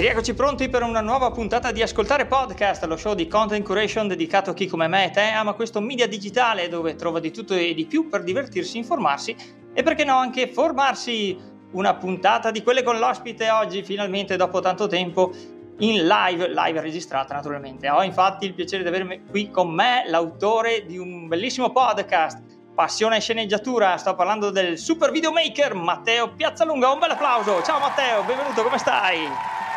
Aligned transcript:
E 0.00 0.02
rieccoci 0.02 0.32
pronti 0.32 0.70
per 0.70 0.82
una 0.82 1.02
nuova 1.02 1.30
puntata 1.30 1.72
di 1.72 1.82
Ascoltare 1.82 2.24
Podcast, 2.24 2.82
lo 2.84 2.96
show 2.96 3.12
di 3.12 3.28
content 3.28 3.62
curation 3.62 4.08
dedicato 4.08 4.48
a 4.48 4.54
chi 4.54 4.66
come 4.66 4.88
me 4.88 5.04
e 5.04 5.10
te 5.10 5.20
ama 5.20 5.52
questo 5.52 5.78
media 5.82 6.08
digitale 6.08 6.70
dove 6.70 6.94
trova 6.94 7.20
di 7.20 7.30
tutto 7.30 7.52
e 7.52 7.74
di 7.74 7.84
più 7.84 8.08
per 8.08 8.22
divertirsi, 8.22 8.78
informarsi 8.78 9.36
e 9.74 9.82
perché 9.82 10.04
no 10.04 10.16
anche 10.16 10.48
formarsi. 10.48 11.38
Una 11.72 11.96
puntata 11.96 12.50
di 12.50 12.62
quelle 12.62 12.82
con 12.82 12.98
l'ospite 12.98 13.50
oggi, 13.50 13.82
finalmente 13.82 14.36
dopo 14.36 14.60
tanto 14.60 14.86
tempo, 14.86 15.32
in 15.80 16.06
live, 16.06 16.48
live 16.48 16.80
registrata 16.80 17.34
naturalmente. 17.34 17.90
Ho 17.90 18.02
infatti 18.02 18.46
il 18.46 18.54
piacere 18.54 18.82
di 18.82 18.88
avere 18.88 19.20
qui 19.28 19.50
con 19.50 19.68
me 19.68 20.04
l'autore 20.06 20.86
di 20.86 20.96
un 20.96 21.28
bellissimo 21.28 21.72
podcast, 21.72 22.40
Passione 22.74 23.18
e 23.18 23.20
sceneggiatura. 23.20 23.98
Sto 23.98 24.14
parlando 24.14 24.48
del 24.48 24.78
super 24.78 25.10
videomaker 25.10 25.74
Matteo 25.74 26.32
Piazzalunga. 26.32 26.90
Un 26.90 26.98
bel 27.00 27.10
applauso. 27.10 27.62
Ciao 27.62 27.78
Matteo, 27.78 28.22
benvenuto, 28.22 28.62
come 28.62 28.78
stai? 28.78 29.68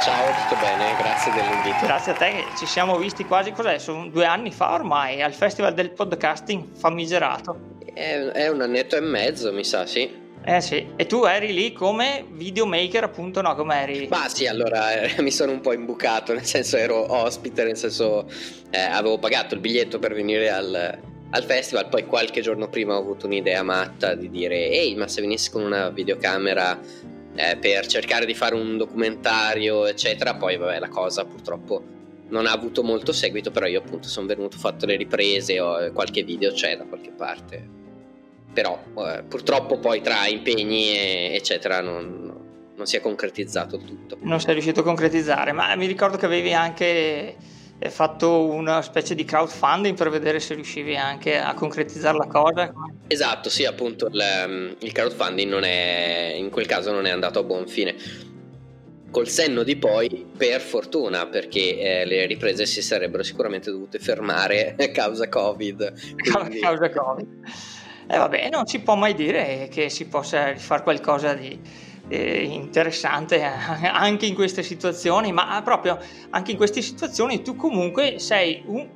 Ciao, 0.00 0.26
tutto 0.48 0.60
bene, 0.60 0.96
grazie 0.98 1.32
dell'invito. 1.32 1.86
Grazie 1.86 2.12
a 2.12 2.14
te, 2.14 2.44
ci 2.58 2.66
siamo 2.66 2.98
visti 2.98 3.24
quasi, 3.24 3.52
cos'è, 3.52 3.78
sono 3.78 4.08
due 4.08 4.26
anni 4.26 4.50
fa 4.50 4.72
ormai, 4.72 5.22
al 5.22 5.32
Festival 5.32 5.72
del 5.72 5.90
Podcasting 5.90 6.74
famigerato. 6.74 7.78
È, 7.92 8.16
è 8.16 8.48
un 8.48 8.60
annetto 8.60 8.96
e 8.96 9.00
mezzo, 9.00 9.52
mi 9.52 9.64
sa, 9.64 9.86
sì. 9.86 10.22
Eh 10.46 10.60
sì, 10.60 10.88
e 10.96 11.06
tu 11.06 11.24
eri 11.24 11.54
lì 11.54 11.72
come 11.72 12.26
videomaker 12.30 13.04
appunto, 13.04 13.40
no? 13.40 13.54
Come 13.54 13.82
eri? 13.82 14.08
Ma 14.10 14.28
sì, 14.28 14.46
allora 14.46 14.92
eh, 14.92 15.22
mi 15.22 15.30
sono 15.30 15.52
un 15.52 15.60
po' 15.60 15.72
imbucato, 15.72 16.34
nel 16.34 16.44
senso 16.44 16.76
ero 16.76 17.10
ospite, 17.10 17.64
nel 17.64 17.78
senso 17.78 18.28
eh, 18.70 18.78
avevo 18.78 19.18
pagato 19.18 19.54
il 19.54 19.60
biglietto 19.60 19.98
per 19.98 20.12
venire 20.12 20.50
al, 20.50 20.98
al, 21.30 21.44
festival, 21.44 21.88
poi 21.88 22.04
qualche 22.04 22.42
giorno 22.42 22.68
prima 22.68 22.94
ho 22.94 22.98
avuto 22.98 23.24
un'idea 23.24 23.62
matta 23.62 24.14
di 24.14 24.28
dire 24.28 24.68
ehi, 24.68 24.94
ma 24.96 25.08
se 25.08 25.22
venissi 25.22 25.50
con 25.50 25.62
una 25.62 25.88
videocamera 25.88 26.78
eh, 27.34 27.56
per 27.56 27.86
cercare 27.86 28.26
di 28.26 28.34
fare 28.34 28.54
un 28.54 28.76
documentario, 28.76 29.86
eccetera. 29.86 30.34
Poi, 30.34 30.56
vabbè, 30.56 30.78
la 30.78 30.88
cosa 30.88 31.24
purtroppo 31.24 31.82
non 32.28 32.46
ha 32.46 32.52
avuto 32.52 32.82
molto 32.82 33.12
seguito, 33.12 33.50
però 33.50 33.66
io 33.66 33.80
appunto 33.80 34.08
sono 34.08 34.26
venuto, 34.26 34.56
ho 34.56 34.60
fatto 34.60 34.86
le 34.86 34.96
riprese, 34.96 35.60
ho, 35.60 35.92
qualche 35.92 36.22
video 36.22 36.52
c'è 36.52 36.76
da 36.76 36.84
qualche 36.84 37.10
parte. 37.10 37.82
Però 38.52 38.80
eh, 38.98 39.22
purtroppo 39.24 39.78
poi 39.78 40.00
tra 40.00 40.26
impegni 40.26 40.96
e, 40.96 41.34
eccetera 41.34 41.80
non, 41.80 42.72
non 42.76 42.86
si 42.86 42.96
è 42.96 43.00
concretizzato 43.00 43.78
tutto. 43.78 44.16
Non 44.20 44.40
sei 44.40 44.52
riuscito 44.54 44.80
a 44.80 44.84
concretizzare, 44.84 45.52
ma 45.52 45.74
mi 45.74 45.86
ricordo 45.86 46.16
che 46.16 46.26
avevi 46.26 46.52
anche 46.52 47.36
fatto 47.90 48.44
una 48.44 48.82
specie 48.82 49.14
di 49.14 49.24
crowdfunding 49.24 49.96
per 49.96 50.08
vedere 50.08 50.40
se 50.40 50.54
riuscivi 50.54 50.96
anche 50.96 51.38
a 51.38 51.54
concretizzare 51.54 52.16
la 52.16 52.26
cosa. 52.26 52.72
Esatto, 53.06 53.50
sì, 53.50 53.64
appunto 53.64 54.06
il, 54.06 54.76
il 54.78 54.92
crowdfunding 54.92 55.50
non 55.50 55.64
è, 55.64 56.34
in 56.36 56.50
quel 56.50 56.66
caso 56.66 56.92
non 56.92 57.06
è 57.06 57.10
andato 57.10 57.40
a 57.40 57.42
buon 57.42 57.66
fine. 57.66 57.94
Col 59.10 59.28
senno 59.28 59.62
di 59.62 59.76
poi, 59.76 60.26
per 60.36 60.60
fortuna, 60.60 61.26
perché 61.26 61.78
eh, 61.78 62.04
le 62.04 62.26
riprese 62.26 62.66
si 62.66 62.82
sarebbero 62.82 63.22
sicuramente 63.22 63.70
dovute 63.70 63.98
fermare 63.98 64.74
a 64.80 64.88
causa 64.88 65.28
Covid. 65.28 65.92
Quindi... 66.16 66.58
Causa 66.60 66.90
Covid. 66.90 67.28
E 68.06 68.14
eh, 68.14 68.18
vabbè, 68.18 68.48
non 68.50 68.66
si 68.66 68.80
può 68.80 68.96
mai 68.96 69.14
dire 69.14 69.68
che 69.70 69.88
si 69.88 70.06
possa 70.06 70.56
fare 70.56 70.82
qualcosa 70.82 71.32
di, 71.34 71.58
eh, 72.08 72.42
interessante 72.42 73.42
anche 73.42 74.26
in 74.26 74.34
queste 74.34 74.62
situazioni, 74.62 75.32
ma 75.32 75.60
proprio 75.62 75.98
anche 76.30 76.52
in 76.52 76.56
queste 76.56 76.82
situazioni 76.82 77.42
tu 77.42 77.56
comunque 77.56 78.18
sei 78.18 78.62
un 78.66 78.88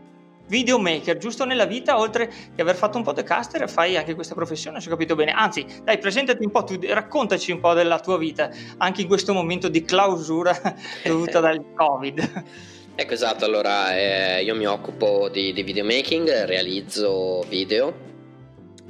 videomaker, 0.49 1.19
giusto 1.19 1.45
nella 1.45 1.67
vita, 1.67 1.99
oltre 1.99 2.29
che 2.55 2.63
aver 2.63 2.75
fatto 2.75 2.97
un 2.97 3.05
podcaster, 3.05 3.69
fai 3.69 3.97
anche 3.97 4.15
questa 4.15 4.35
professione, 4.35 4.81
se 4.81 4.89
ho 4.89 4.91
capito 4.91 5.15
bene. 5.15 5.33
Anzi, 5.33 5.65
dai, 5.85 5.99
presentati 5.99 6.43
un 6.45 6.51
po', 6.51 6.65
tu, 6.65 6.79
raccontaci 6.83 7.53
un 7.53 7.61
po' 7.61 7.75
della 7.75 8.01
tua 8.01 8.19
vita, 8.19 8.51
anche 8.79 9.03
in 9.03 9.07
questo 9.07 9.33
momento 9.33 9.69
di 9.69 9.83
clausura 9.83 10.59
dovuta 11.05 11.41
dal 11.41 11.63
Covid. 11.75 12.45
Ecco 12.95 13.13
esatto, 13.13 13.45
allora 13.45 13.97
eh, 13.97 14.43
io 14.43 14.57
mi 14.57 14.67
occupo 14.67 15.29
di, 15.29 15.53
di 15.53 15.63
videomaking, 15.63 16.47
realizzo 16.47 17.45
video 17.49 18.07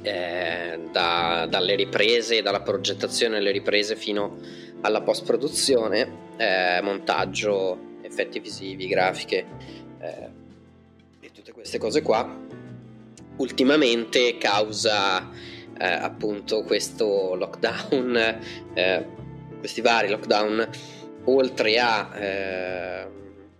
eh, 0.01 0.79
da, 0.91 1.47
dalle 1.49 1.75
riprese, 1.75 2.41
dalla 2.41 2.61
progettazione 2.61 3.37
alle 3.37 3.51
riprese 3.51 3.95
fino 3.95 4.37
alla 4.81 5.01
post 5.01 5.25
produzione, 5.25 6.27
eh, 6.37 6.79
montaggio, 6.81 7.87
effetti 8.01 8.39
visivi, 8.39 8.87
grafiche 8.87 9.45
eh, 9.99 10.29
e 11.19 11.31
tutte 11.31 11.51
queste 11.51 11.77
cose 11.77 12.01
qua. 12.01 12.47
Ultimamente 13.37 14.37
causa 14.37 15.29
eh, 15.77 15.85
appunto 15.85 16.63
questo 16.63 17.35
lockdown, 17.35 18.39
eh, 18.73 19.05
questi 19.59 19.81
vari 19.81 20.09
lockdown, 20.09 20.69
oltre 21.25 21.79
a 21.79 22.09
eh, 22.17 23.07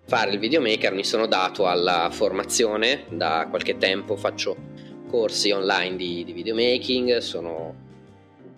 fare 0.05 0.31
il 0.31 0.39
videomaker 0.39 0.93
mi 0.93 1.03
sono 1.03 1.27
dato 1.27 1.67
alla 1.67 2.09
formazione, 2.11 3.05
da 3.09 3.47
qualche 3.49 3.77
tempo 3.77 4.15
faccio 4.15 4.68
corsi 5.09 5.51
online 5.51 5.95
di, 5.95 6.23
di 6.23 6.33
videomaking, 6.33 7.17
sono 7.17 7.87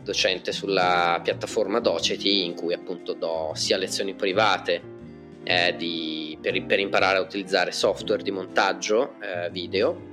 docente 0.04 0.52
sulla 0.52 1.20
piattaforma 1.24 1.80
Doceti 1.80 2.46
in 2.46 2.56
cui 2.56 2.74
appunto 2.74 3.14
do 3.14 3.52
sia 3.54 3.78
lezioni 3.78 4.14
private 4.14 4.82
eh, 5.44 5.76
di, 5.76 6.38
per, 6.42 6.64
per, 6.66 6.80
imparare 6.80 7.18
a 7.18 7.22
utilizzare 7.22 7.72
software 7.72 8.24
di 8.24 8.32
montaggio 8.32 9.16
eh, 9.22 9.50
video, 9.50 10.10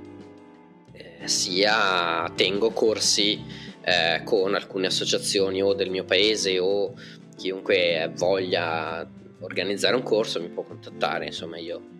eh, 0.91 1.27
sia 1.27 2.31
tengo 2.35 2.71
corsi 2.71 3.43
eh, 3.81 4.21
con 4.23 4.55
alcune 4.55 4.87
associazioni 4.87 5.61
o 5.61 5.73
del 5.73 5.89
mio 5.89 6.05
paese 6.05 6.57
o 6.59 6.93
chiunque 7.35 8.11
voglia 8.15 9.07
organizzare 9.41 9.95
un 9.95 10.03
corso 10.03 10.41
mi 10.41 10.49
può 10.49 10.63
contattare, 10.63 11.25
insomma 11.25 11.57
io 11.57 11.97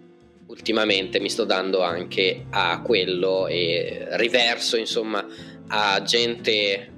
ultimamente 0.49 1.19
mi 1.19 1.29
sto 1.29 1.45
dando 1.45 1.81
anche 1.81 2.45
a 2.49 2.81
quello 2.81 3.47
e 3.47 4.07
riverso 4.11 4.77
insomma 4.77 5.25
a 5.67 6.01
gente 6.01 6.93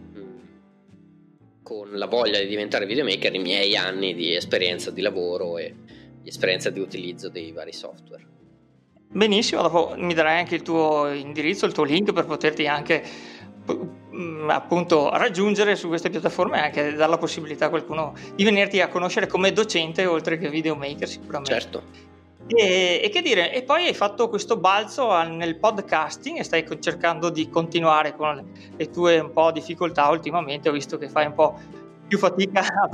con 1.62 1.92
la 1.92 2.08
voglia 2.08 2.40
di 2.40 2.48
diventare 2.48 2.86
videomaker 2.86 3.34
i 3.34 3.40
miei 3.40 3.76
anni 3.76 4.14
di 4.14 4.34
esperienza 4.34 4.92
di 4.92 5.02
lavoro 5.02 5.58
e 5.58 5.76
di 6.22 6.30
esperienza 6.30 6.70
di 6.70 6.80
utilizzo 6.80 7.30
dei 7.30 7.52
vari 7.52 7.74
software. 7.74 8.28
Benissimo, 9.10 9.62
dopo 9.62 9.94
mi 9.98 10.14
darai 10.14 10.40
anche 10.40 10.56
il 10.56 10.62
tuo 10.62 11.10
indirizzo, 11.12 11.66
il 11.66 11.74
tuo 11.74 11.84
link 11.84 12.14
per 12.14 12.26
poterti 12.26 12.68
anche 12.68 13.04
appunto 14.48 15.10
raggiungere 15.12 15.76
su 15.76 15.88
queste 15.88 16.10
piattaforme 16.10 16.58
e 16.58 16.62
anche 16.62 16.94
dare 16.94 17.10
la 17.10 17.18
possibilità 17.18 17.66
a 17.66 17.70
qualcuno 17.70 18.14
di 18.36 18.44
venirti 18.44 18.80
a 18.80 18.88
conoscere 18.88 19.28
come 19.28 19.52
docente 19.52 20.06
oltre 20.06 20.38
che 20.38 20.50
videomaker 20.50 21.08
sicuramente. 21.08 21.54
Certo. 21.54 22.11
E, 22.54 23.00
e, 23.04 23.10
che 23.10 23.22
dire, 23.22 23.54
e 23.54 23.64
poi 23.64 23.86
hai 23.86 23.94
fatto 23.94 24.28
questo 24.28 24.58
balzo 24.58 25.22
nel 25.24 25.58
podcasting 25.58 26.38
e 26.38 26.44
stai 26.44 26.66
cercando 26.80 27.30
di 27.30 27.50
continuare 27.50 28.16
con 28.16 28.46
le, 28.76 28.90
tue 28.90 29.20
un 29.20 29.32
po' 29.32 29.52
difficoltà. 29.52 30.10
Ultimamente, 30.10 30.68
ho 30.68 30.74
visto 30.74 30.98
che 30.98 31.08
fai 31.08 31.28
un 31.28 31.34
po' 31.34 31.58
più 32.08 32.18
fatica 32.18 32.60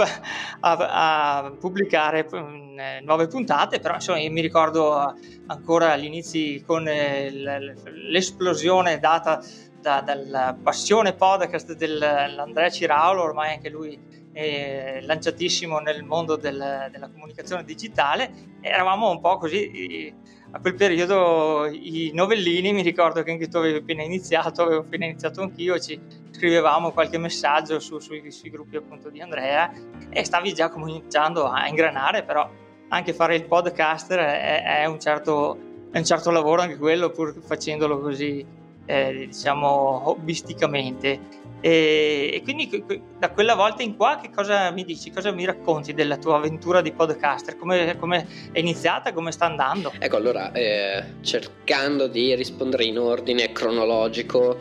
a, 0.60 0.72
a, 0.72 1.38
a 1.38 1.52
pubblicare 1.52 2.28
mm, 2.32 3.04
nuove 3.04 3.28
puntate, 3.28 3.80
però 3.80 3.96
insomma 3.96 4.20
io 4.20 4.32
mi 4.32 4.42
ricordo 4.42 5.16
ancora 5.48 5.94
agli 5.94 6.06
inizi 6.06 6.64
con 6.66 6.88
eh, 6.88 7.32
l'esplosione 7.32 9.00
data 9.00 9.42
da, 9.82 10.02
dalla 10.02 10.56
passione 10.62 11.14
podcast 11.14 11.74
dell'Andrea 11.74 12.70
Ciraulo, 12.70 13.24
ormai 13.24 13.54
anche 13.54 13.70
lui 13.70 14.00
eh, 14.38 15.00
lanciatissimo 15.02 15.80
nel 15.80 16.04
mondo 16.04 16.36
del, 16.36 16.90
della 16.92 17.10
comunicazione 17.10 17.64
digitale. 17.64 18.32
Eravamo 18.62 19.10
un 19.10 19.20
po' 19.20 19.38
così, 19.38 20.14
a 20.52 20.60
quel 20.60 20.76
periodo 20.76 21.66
i 21.66 22.12
novellini, 22.14 22.72
mi 22.72 22.84
ricordo 22.84 23.24
che 23.24 23.32
anche 23.32 23.48
tu 23.48 23.58
avevi 23.58 23.80
appena 23.80 24.04
iniziato, 24.04 24.62
avevo 24.62 24.82
appena 24.82 25.06
iniziato 25.06 25.42
anch'io, 25.42 25.80
ci 25.80 26.00
scrivevamo 26.30 26.92
qualche 26.92 27.18
messaggio 27.18 27.80
su, 27.80 27.98
sui, 27.98 28.32
sui, 28.32 28.52
gruppi 28.52 28.76
appunto 28.76 29.10
di 29.10 29.22
Andrea 29.22 29.72
e 30.12 30.24
stavi 30.24 30.54
già 30.54 30.70
cominciando 30.70 31.50
a 31.50 31.68
ingranare, 31.68 32.24
però 32.24 32.48
anche 32.90 33.14
fare 33.14 33.36
il 33.36 33.46
podcaster 33.46 34.20
è, 34.20 34.82
è, 34.82 34.86
un, 34.86 35.00
certo, 35.00 35.58
è 35.92 35.98
un 35.98 36.06
certo 36.06 36.30
lavoro 36.30 36.62
anche 36.62 36.78
quello, 36.78 37.10
pur 37.10 37.34
facendolo 37.42 38.00
così 38.00 38.46
eh, 38.88 39.28
diciamo 39.28 40.10
hobbisticamente 40.10 41.46
e, 41.60 42.30
e, 42.34 42.42
quindi 42.44 42.70
da 43.18 43.32
quella 43.32 43.56
volta 43.56 43.82
in 43.82 43.96
qua 43.96 44.20
che 44.22 44.30
cosa 44.30 44.70
mi 44.72 44.86
dici, 44.86 45.12
cosa 45.12 45.32
mi 45.32 45.44
racconti 45.44 45.94
della 45.94 46.18
tua 46.18 46.38
avventura 46.38 46.82
di 46.82 46.92
podcaster, 46.92 47.58
come, 47.58 47.98
come 47.98 48.28
è 48.52 48.60
iniziata, 48.60 49.12
come 49.12 49.32
sta 49.32 49.46
andando? 49.46 49.92
Ecco 49.98 50.16
allora, 50.18 50.52
eh, 50.52 51.04
cercando 51.22 52.08
di 52.08 52.36
rispondere 52.36 52.84
in 52.84 53.00
ordine 53.00 53.52
cronologico, 53.52 54.60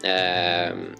eh, 0.00 0.08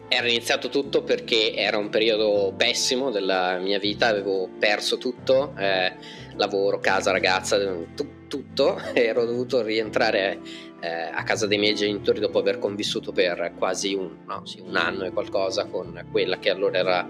era 0.08 0.28
iniziato 0.28 0.68
tutto 0.68 1.02
perché 1.02 1.54
era 1.54 1.78
un 1.78 1.88
periodo 1.88 2.52
pessimo 2.54 3.10
della 3.10 3.56
mia 3.58 3.78
vita, 3.78 4.08
avevo 4.08 4.50
perso 4.58 4.98
tutto, 4.98 5.54
eh, 5.56 5.94
lavoro, 6.36 6.78
casa, 6.78 7.10
ragazza, 7.10 7.56
t- 7.94 8.17
tutto, 8.28 8.78
ero 8.94 9.24
dovuto 9.24 9.62
rientrare 9.62 10.40
eh, 10.80 10.88
a 10.88 11.22
casa 11.24 11.46
dei 11.46 11.58
miei 11.58 11.74
genitori 11.74 12.20
dopo 12.20 12.38
aver 12.38 12.58
convissuto 12.58 13.10
per 13.10 13.54
quasi 13.58 13.94
un, 13.94 14.18
no, 14.26 14.46
sì, 14.46 14.60
un 14.60 14.76
anno 14.76 15.04
e 15.04 15.10
qualcosa 15.10 15.64
con 15.64 16.06
quella 16.12 16.38
che 16.38 16.50
allora 16.50 16.78
era 16.78 17.08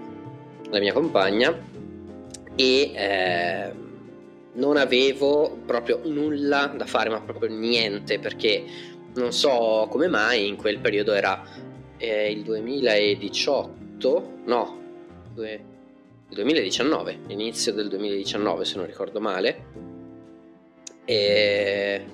la 0.69 0.79
mia 0.79 0.93
compagna. 0.93 1.77
E 2.55 2.91
eh, 2.93 3.71
non 4.53 4.77
avevo 4.77 5.57
proprio 5.65 6.01
nulla 6.03 6.73
da 6.75 6.85
fare, 6.85 7.09
ma 7.09 7.21
proprio 7.21 7.49
niente, 7.49 8.19
perché 8.19 8.63
non 9.15 9.31
so 9.31 9.87
come 9.89 10.07
mai 10.07 10.47
in 10.47 10.55
quel 10.55 10.79
periodo 10.79 11.13
era 11.13 11.43
eh, 11.97 12.31
il 12.31 12.43
2018, 12.43 14.31
no, 14.45 14.77
il 15.35 15.61
2019, 16.29 17.19
inizio 17.27 17.73
del 17.73 17.89
2019 17.89 18.65
se 18.65 18.75
non 18.77 18.85
ricordo 18.85 19.19
male, 19.19 19.97
e 21.09 22.05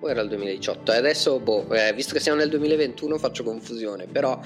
o 0.00 0.10
era 0.10 0.20
il 0.20 0.28
2018 0.28 0.92
e 0.92 0.96
adesso 0.96 1.38
boh, 1.38 1.72
eh, 1.72 1.92
visto 1.92 2.12
che 2.12 2.18
siamo 2.18 2.38
nel 2.38 2.48
2021 2.48 3.16
faccio 3.18 3.44
confusione 3.44 4.08
però 4.10 4.40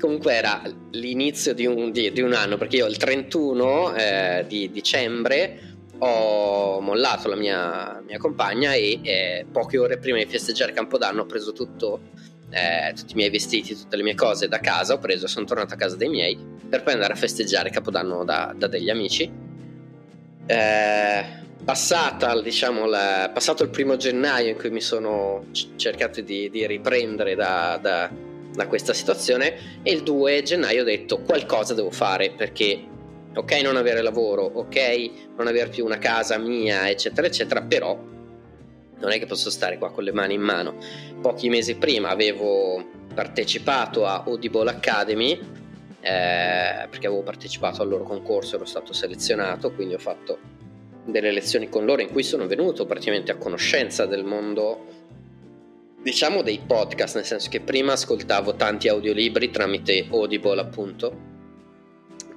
comunque 0.00 0.32
era 0.32 0.62
l'inizio 0.92 1.52
di 1.52 1.66
un, 1.66 1.92
di, 1.92 2.10
di 2.10 2.22
un 2.22 2.32
anno 2.32 2.56
perché 2.56 2.76
io 2.76 2.86
il 2.86 2.96
31 2.96 3.94
eh, 3.96 4.44
di 4.48 4.70
dicembre 4.70 5.72
ho 5.98 6.80
mollato 6.80 7.28
la 7.28 7.36
mia, 7.36 8.02
mia 8.06 8.16
compagna 8.16 8.72
e 8.72 9.00
eh, 9.02 9.46
poche 9.52 9.76
ore 9.76 9.98
prima 9.98 10.16
di 10.16 10.26
festeggiare 10.26 10.72
Campodanno 10.72 11.22
ho 11.22 11.26
preso 11.26 11.52
tutto, 11.52 12.00
eh, 12.48 12.94
tutti 12.94 13.12
i 13.12 13.16
miei 13.16 13.30
vestiti, 13.30 13.76
tutte 13.76 13.96
le 13.96 14.02
mie 14.02 14.14
cose 14.14 14.48
da 14.48 14.58
casa, 14.58 14.94
ho 14.94 14.98
preso, 14.98 15.26
sono 15.26 15.44
tornato 15.44 15.74
a 15.74 15.76
casa 15.76 15.96
dei 15.96 16.08
miei 16.08 16.36
per 16.68 16.82
poi 16.82 16.94
andare 16.94 17.12
a 17.12 17.16
festeggiare 17.16 17.70
Capodanno 17.70 18.24
da, 18.24 18.52
da 18.56 18.66
degli 18.66 18.90
amici. 18.90 19.30
Eh, 20.46 21.42
passata, 21.64 22.40
diciamo, 22.40 22.84
la, 22.86 23.30
passato 23.32 23.62
il 23.62 23.70
primo 23.70 23.96
gennaio 23.96 24.48
in 24.48 24.56
cui 24.56 24.70
mi 24.70 24.80
sono 24.80 25.46
cercato 25.76 26.20
di, 26.20 26.50
di 26.50 26.66
riprendere 26.66 27.34
da, 27.34 27.78
da, 27.80 28.10
da, 28.54 28.66
questa 28.66 28.92
situazione 28.92 29.80
e 29.82 29.92
il 29.92 30.02
2 30.02 30.42
gennaio 30.42 30.82
ho 30.82 30.84
detto 30.84 31.20
qualcosa 31.20 31.72
devo 31.72 31.90
fare 31.90 32.32
perché 32.32 32.84
ok 33.34 33.52
non 33.62 33.76
avere 33.76 34.02
lavoro, 34.02 34.42
ok 34.42 35.10
non 35.36 35.46
avere 35.46 35.70
più 35.70 35.84
una 35.84 35.98
casa 35.98 36.36
mia, 36.38 36.88
eccetera, 36.88 37.26
eccetera, 37.26 37.62
però 37.62 37.98
non 38.98 39.10
è 39.10 39.18
che 39.18 39.26
posso 39.26 39.50
stare 39.50 39.78
qua 39.78 39.90
con 39.90 40.04
le 40.04 40.12
mani 40.12 40.34
in 40.34 40.42
mano. 40.42 40.76
Pochi 41.20 41.48
mesi 41.48 41.76
prima 41.76 42.10
avevo 42.10 42.84
partecipato 43.14 44.04
a 44.06 44.22
Audible 44.26 44.70
Academy 44.70 45.32
eh, 46.00 46.86
perché 46.90 47.06
avevo 47.06 47.22
partecipato 47.22 47.80
al 47.80 47.88
loro 47.88 48.04
concorso, 48.04 48.56
ero 48.56 48.66
stato 48.66 48.92
selezionato, 48.92 49.72
quindi 49.72 49.94
ho 49.94 49.98
fatto 49.98 50.38
delle 51.04 51.32
lezioni 51.32 51.68
con 51.68 51.84
loro 51.84 52.02
in 52.02 52.10
cui 52.10 52.22
sono 52.22 52.46
venuto 52.46 52.86
praticamente 52.86 53.32
a 53.32 53.36
conoscenza 53.36 54.06
del 54.06 54.24
mondo 54.24 55.02
diciamo 56.02 56.42
dei 56.42 56.60
podcast, 56.66 57.16
nel 57.16 57.24
senso 57.24 57.48
che 57.48 57.60
prima 57.60 57.92
ascoltavo 57.92 58.56
tanti 58.56 58.88
audiolibri 58.88 59.50
tramite 59.50 60.06
Audible 60.10 60.60
appunto 60.60 61.32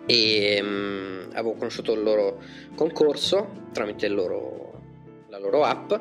e 0.05 0.59
um, 0.61 1.29
avevo 1.33 1.55
conosciuto 1.55 1.93
il 1.93 2.01
loro 2.01 2.41
concorso 2.75 3.65
tramite 3.73 4.07
loro, 4.07 4.81
la 5.27 5.37
loro 5.37 5.63
app 5.63 5.93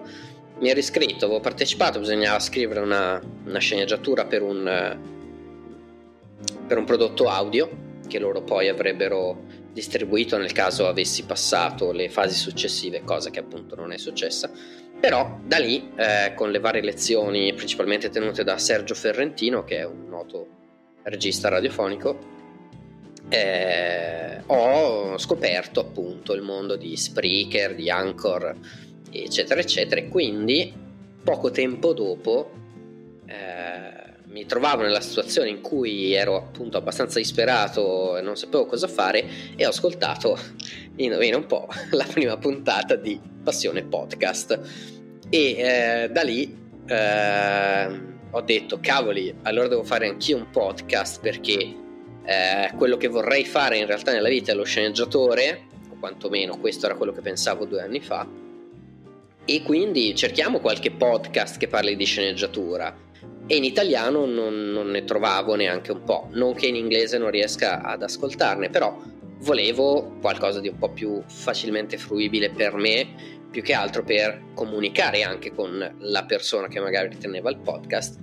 mi 0.58 0.70
ero 0.70 0.78
iscritto, 0.78 1.26
avevo 1.26 1.40
partecipato, 1.40 1.98
bisognava 1.98 2.38
scrivere 2.38 2.80
una, 2.80 3.20
una 3.44 3.58
sceneggiatura 3.58 4.24
per 4.24 4.42
un, 4.42 4.98
per 6.66 6.78
un 6.78 6.84
prodotto 6.84 7.28
audio 7.28 7.68
che 8.06 8.18
loro 8.18 8.42
poi 8.42 8.68
avrebbero 8.68 9.44
distribuito 9.76 10.38
nel 10.38 10.52
caso 10.52 10.88
avessi 10.88 11.24
passato 11.24 11.92
le 11.92 12.08
fasi 12.08 12.34
successive, 12.34 13.04
cosa 13.04 13.28
che 13.28 13.40
appunto 13.40 13.76
non 13.76 13.92
è 13.92 13.98
successa. 13.98 14.50
Però 14.98 15.38
da 15.44 15.58
lì, 15.58 15.92
eh, 15.96 16.32
con 16.34 16.50
le 16.50 16.60
varie 16.60 16.80
lezioni 16.80 17.52
principalmente 17.52 18.08
tenute 18.08 18.42
da 18.42 18.56
Sergio 18.56 18.94
Ferrentino, 18.94 19.64
che 19.64 19.80
è 19.80 19.84
un 19.84 20.08
noto 20.08 20.46
regista 21.02 21.50
radiofonico, 21.50 22.18
eh, 23.28 24.40
ho 24.46 25.18
scoperto 25.18 25.80
appunto 25.80 26.32
il 26.32 26.40
mondo 26.40 26.76
di 26.76 26.96
Spreaker, 26.96 27.74
di 27.74 27.90
Anchor, 27.90 28.54
eccetera, 29.10 29.60
eccetera. 29.60 30.00
E 30.00 30.08
quindi 30.08 30.72
poco 31.22 31.50
tempo 31.50 31.92
dopo 31.92 32.50
eh, 33.26 33.75
mi 34.36 34.44
trovavo 34.44 34.82
nella 34.82 35.00
situazione 35.00 35.48
in 35.48 35.62
cui 35.62 36.12
ero 36.12 36.36
appunto 36.36 36.76
abbastanza 36.76 37.18
disperato 37.18 38.18
e 38.18 38.20
non 38.20 38.36
sapevo 38.36 38.66
cosa 38.66 38.86
fare 38.86 39.24
e 39.56 39.64
ho 39.64 39.70
ascoltato, 39.70 40.38
indovina 40.96 41.38
un 41.38 41.46
po', 41.46 41.66
la 41.92 42.04
prima 42.04 42.36
puntata 42.36 42.96
di 42.96 43.18
Passione 43.42 43.82
Podcast. 43.84 44.60
E 45.30 45.38
eh, 45.38 46.10
da 46.12 46.20
lì 46.20 46.54
eh, 46.86 48.00
ho 48.30 48.40
detto, 48.42 48.78
cavoli, 48.78 49.34
allora 49.44 49.68
devo 49.68 49.84
fare 49.84 50.06
anch'io 50.06 50.36
un 50.36 50.50
podcast 50.50 51.20
perché 51.20 51.74
eh, 52.22 52.70
quello 52.76 52.98
che 52.98 53.08
vorrei 53.08 53.46
fare 53.46 53.78
in 53.78 53.86
realtà 53.86 54.12
nella 54.12 54.28
vita 54.28 54.52
è 54.52 54.54
lo 54.54 54.64
sceneggiatore, 54.64 55.66
o 55.88 55.96
quantomeno 55.98 56.58
questo 56.58 56.84
era 56.84 56.94
quello 56.94 57.12
che 57.12 57.22
pensavo 57.22 57.64
due 57.64 57.80
anni 57.80 58.00
fa, 58.02 58.28
e 59.46 59.62
quindi 59.62 60.14
cerchiamo 60.14 60.60
qualche 60.60 60.90
podcast 60.90 61.56
che 61.56 61.68
parli 61.68 61.96
di 61.96 62.04
sceneggiatura. 62.04 63.05
E 63.46 63.56
in 63.56 63.64
italiano 63.64 64.26
non, 64.26 64.70
non 64.70 64.90
ne 64.90 65.04
trovavo 65.04 65.54
neanche 65.54 65.92
un 65.92 66.02
po', 66.02 66.28
non 66.32 66.54
che 66.54 66.66
in 66.66 66.74
inglese 66.74 67.18
non 67.18 67.30
riesca 67.30 67.82
ad 67.82 68.02
ascoltarne, 68.02 68.70
però 68.70 69.00
volevo 69.40 70.16
qualcosa 70.20 70.60
di 70.60 70.68
un 70.68 70.78
po' 70.78 70.90
più 70.90 71.22
facilmente 71.26 71.98
fruibile 71.98 72.50
per 72.50 72.74
me, 72.74 73.36
più 73.50 73.62
che 73.62 73.72
altro 73.72 74.02
per 74.02 74.42
comunicare 74.54 75.22
anche 75.22 75.54
con 75.54 75.96
la 75.98 76.24
persona 76.24 76.68
che 76.68 76.80
magari 76.80 77.16
teneva 77.18 77.50
il 77.50 77.58
podcast, 77.58 78.18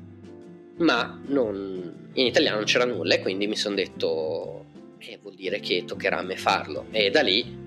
ma 0.77 1.21
non, 1.27 2.09
in 2.13 2.25
italiano 2.25 2.57
non 2.57 2.65
c'era 2.65 2.85
nulla 2.85 3.15
e 3.15 3.21
quindi 3.21 3.47
mi 3.47 3.55
sono 3.55 3.75
detto 3.75 4.65
eh, 4.97 5.19
vuol 5.21 5.35
dire 5.35 5.59
che 5.59 5.83
toccherà 5.85 6.19
a 6.19 6.23
me 6.23 6.35
farlo? 6.35 6.85
E 6.91 7.09
da 7.09 7.21
lì 7.21 7.61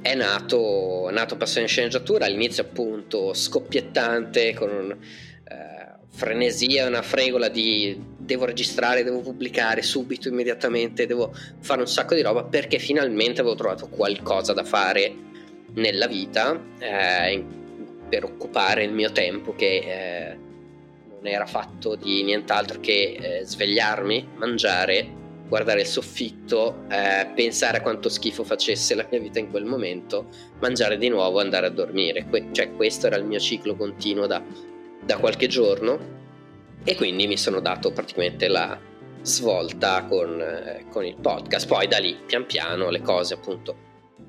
è 0.00 0.14
nato, 0.14 1.08
è 1.08 1.12
nato 1.12 1.36
Passione 1.36 1.66
Sceneggiatura 1.66 2.26
all'inizio 2.26 2.62
appunto 2.62 3.34
scoppiettante 3.34 4.54
con 4.54 4.90
eh, 4.90 5.87
frenesia, 6.10 6.86
una 6.86 7.02
fregola 7.02 7.48
di 7.48 8.16
devo 8.16 8.44
registrare, 8.44 9.04
devo 9.04 9.20
pubblicare 9.20 9.82
subito, 9.82 10.28
immediatamente, 10.28 11.06
devo 11.06 11.34
fare 11.60 11.80
un 11.80 11.88
sacco 11.88 12.14
di 12.14 12.22
roba 12.22 12.44
perché 12.44 12.78
finalmente 12.78 13.40
avevo 13.40 13.56
trovato 13.56 13.88
qualcosa 13.88 14.52
da 14.52 14.64
fare 14.64 15.14
nella 15.74 16.06
vita 16.06 16.60
eh, 16.78 17.44
per 18.08 18.24
occupare 18.24 18.84
il 18.84 18.92
mio 18.92 19.12
tempo 19.12 19.54
che 19.54 19.76
eh, 19.76 20.36
non 21.08 21.26
era 21.26 21.46
fatto 21.46 21.94
di 21.94 22.22
nient'altro 22.22 22.80
che 22.80 23.16
eh, 23.20 23.44
svegliarmi, 23.44 24.28
mangiare, 24.36 25.16
guardare 25.48 25.80
il 25.80 25.86
soffitto, 25.86 26.84
eh, 26.88 27.30
pensare 27.34 27.78
a 27.78 27.80
quanto 27.80 28.08
schifo 28.08 28.44
facesse 28.44 28.94
la 28.94 29.06
mia 29.10 29.20
vita 29.20 29.38
in 29.38 29.50
quel 29.50 29.64
momento, 29.64 30.26
mangiare 30.60 30.98
di 30.98 31.08
nuovo 31.08 31.40
andare 31.40 31.66
a 31.66 31.70
dormire. 31.70 32.26
Que- 32.26 32.48
cioè 32.52 32.72
questo 32.74 33.06
era 33.06 33.16
il 33.16 33.24
mio 33.24 33.38
ciclo 33.38 33.74
continuo 33.74 34.26
da, 34.26 34.42
da 35.04 35.18
qualche 35.18 35.46
giorno 35.46 36.16
e 36.84 36.94
quindi 36.94 37.26
mi 37.26 37.36
sono 37.36 37.60
dato 37.60 37.92
praticamente 37.92 38.48
la 38.48 38.78
svolta 39.22 40.04
con, 40.04 40.40
eh, 40.40 40.86
con 40.90 41.04
il 41.04 41.16
podcast. 41.16 41.66
Poi 41.66 41.86
da 41.86 41.98
lì 41.98 42.16
pian 42.26 42.46
piano 42.46 42.90
le 42.90 43.02
cose 43.02 43.34
appunto 43.34 43.76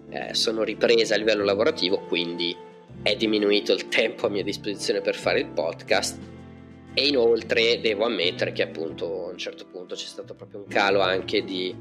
eh, 0.10 0.34
sono 0.34 0.64
riprese 0.64 1.14
a 1.14 1.18
livello 1.18 1.44
lavorativo, 1.44 2.00
quindi 2.00 2.56
è 3.02 3.16
diminuito 3.16 3.74
il 3.74 3.88
tempo 3.88 4.26
a 4.26 4.30
mia 4.30 4.44
disposizione 4.44 5.02
per 5.02 5.16
fare 5.16 5.40
il 5.40 5.48
podcast 5.48 6.20
e 6.94 7.08
inoltre 7.08 7.80
devo 7.80 8.06
ammettere 8.06 8.52
che 8.52 8.64
appunto 8.64 9.28
a 9.28 9.30
un 9.30 9.38
certo 9.38 9.66
punto 9.72 9.96
c'è 9.96 10.06
stato 10.06 10.34
proprio 10.34 10.62
un 10.62 10.68
calo 10.68 11.02
anche 11.02 11.44
di 11.44 11.74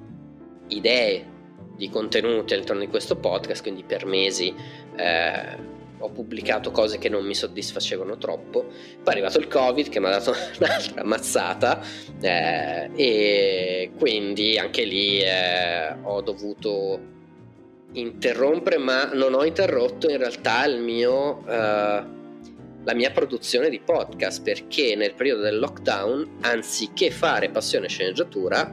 idee, 0.68 1.26
di 1.74 1.88
contenuti 1.88 2.52
all'interno 2.52 2.82
di 2.82 2.88
questo 2.88 3.16
podcast, 3.16 3.62
quindi 3.62 3.82
per 3.82 4.04
mesi 4.04 4.54
eh, 4.96 5.76
ho 5.98 6.10
pubblicato 6.10 6.70
cose 6.70 6.98
che 6.98 7.08
non 7.08 7.24
mi 7.24 7.34
soddisfacevano 7.34 8.16
troppo. 8.18 8.66
Poi 8.66 9.04
è 9.04 9.10
arrivato 9.10 9.38
il 9.38 9.48
Covid 9.48 9.88
che 9.88 10.00
mi 10.00 10.06
ha 10.06 10.10
dato 10.10 10.30
un'altra 10.58 11.02
ammazzata 11.02 11.82
eh, 12.20 12.90
e 12.94 13.90
quindi 13.98 14.58
anche 14.58 14.84
lì 14.84 15.20
eh, 15.20 15.96
ho 16.02 16.20
dovuto 16.20 17.16
interrompere, 17.92 18.78
ma 18.78 19.10
non 19.12 19.34
ho 19.34 19.44
interrotto 19.44 20.08
in 20.08 20.18
realtà 20.18 20.64
il 20.66 20.80
mio 20.80 21.44
eh, 21.46 22.16
la 22.88 22.94
mia 22.94 23.10
produzione 23.10 23.68
di 23.68 23.80
podcast 23.80 24.42
perché 24.42 24.94
nel 24.94 25.12
periodo 25.12 25.42
del 25.42 25.58
lockdown, 25.58 26.38
anziché 26.40 27.10
fare 27.10 27.50
passione 27.50 27.86
sceneggiatura, 27.86 28.72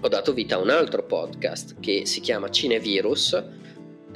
ho 0.00 0.08
dato 0.08 0.32
vita 0.32 0.56
a 0.56 0.58
un 0.58 0.70
altro 0.70 1.04
podcast 1.04 1.78
che 1.78 2.04
si 2.04 2.20
chiama 2.20 2.50
Cinevirus, 2.50 3.44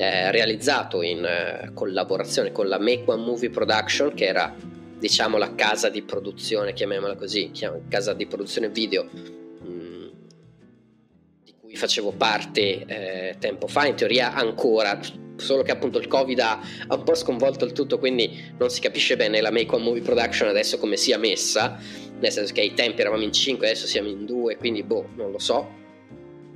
eh, 0.01 0.31
realizzato 0.31 1.03
in 1.03 1.23
eh, 1.23 1.73
collaborazione 1.75 2.53
con 2.53 2.69
la 2.69 2.79
Make 2.79 3.03
One 3.05 3.23
Movie 3.23 3.51
Production, 3.51 4.15
che 4.15 4.25
era 4.25 4.55
diciamo 4.99 5.37
la 5.37 5.55
casa 5.55 5.91
di 5.91 6.01
produzione, 6.01 6.73
chiamiamola 6.73 7.17
così, 7.17 7.51
casa 7.87 8.15
di 8.15 8.27
produzione 8.27 8.71
video 8.71 9.07
mm, 9.13 10.09
di 11.45 11.55
cui 11.61 11.77
facevo 11.77 12.13
parte 12.13 12.85
eh, 12.87 13.37
tempo 13.39 13.67
fa, 13.67 13.85
in 13.85 13.95
teoria 13.95 14.33
ancora 14.33 14.99
solo 15.37 15.63
che 15.63 15.71
appunto 15.71 15.99
il 15.99 16.07
covid 16.07 16.39
ha, 16.41 16.61
ha, 16.87 16.95
un 16.95 17.03
po' 17.03 17.15
sconvolto 17.15 17.67
il 17.67 17.73
tutto 17.73 17.99
quindi 17.99 18.53
non 18.57 18.71
si 18.71 18.81
capisce 18.81 19.17
bene 19.17 19.43
la 19.43 19.51
Make 19.51 19.75
One 19.75 19.85
Movie 19.85 20.03
Production 20.03 20.49
adesso 20.49 20.79
come 20.79 20.97
sia 20.97 21.19
messa 21.19 21.79
nel 22.19 22.31
senso 22.33 22.53
che 22.55 22.61
ai 22.61 22.75
tempi 22.75 23.01
eravamo 23.01 23.23
in 23.23 23.33
5 23.33 23.67
adesso 23.67 23.87
siamo 23.87 24.09
in 24.09 24.27
2 24.27 24.57
quindi 24.57 24.83
boh 24.83 25.09
non 25.15 25.31
lo 25.31 25.39
so 25.39 25.80